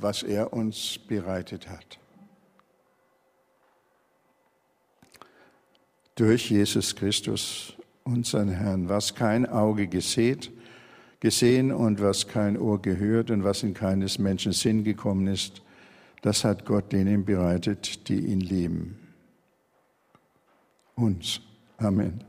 was 0.00 0.22
er 0.22 0.52
uns 0.52 0.98
bereitet 1.06 1.68
hat. 1.68 1.98
Durch 6.14 6.50
Jesus 6.50 6.96
Christus 6.96 7.74
unseren 8.04 8.48
Herrn, 8.48 8.88
was 8.88 9.14
kein 9.14 9.46
Auge 9.46 9.86
gesät, 9.86 10.50
gesehen 11.20 11.70
und 11.70 12.00
was 12.00 12.28
kein 12.28 12.56
Ohr 12.58 12.80
gehört 12.80 13.30
und 13.30 13.44
was 13.44 13.62
in 13.62 13.74
keines 13.74 14.18
Menschen 14.18 14.52
Sinn 14.52 14.84
gekommen 14.84 15.26
ist, 15.26 15.62
das 16.22 16.44
hat 16.44 16.64
Gott 16.64 16.92
denen 16.92 17.24
bereitet, 17.24 18.08
die 18.08 18.20
ihn 18.20 18.40
lieben. 18.40 18.98
Uns. 20.94 21.40
Amen. 21.78 22.24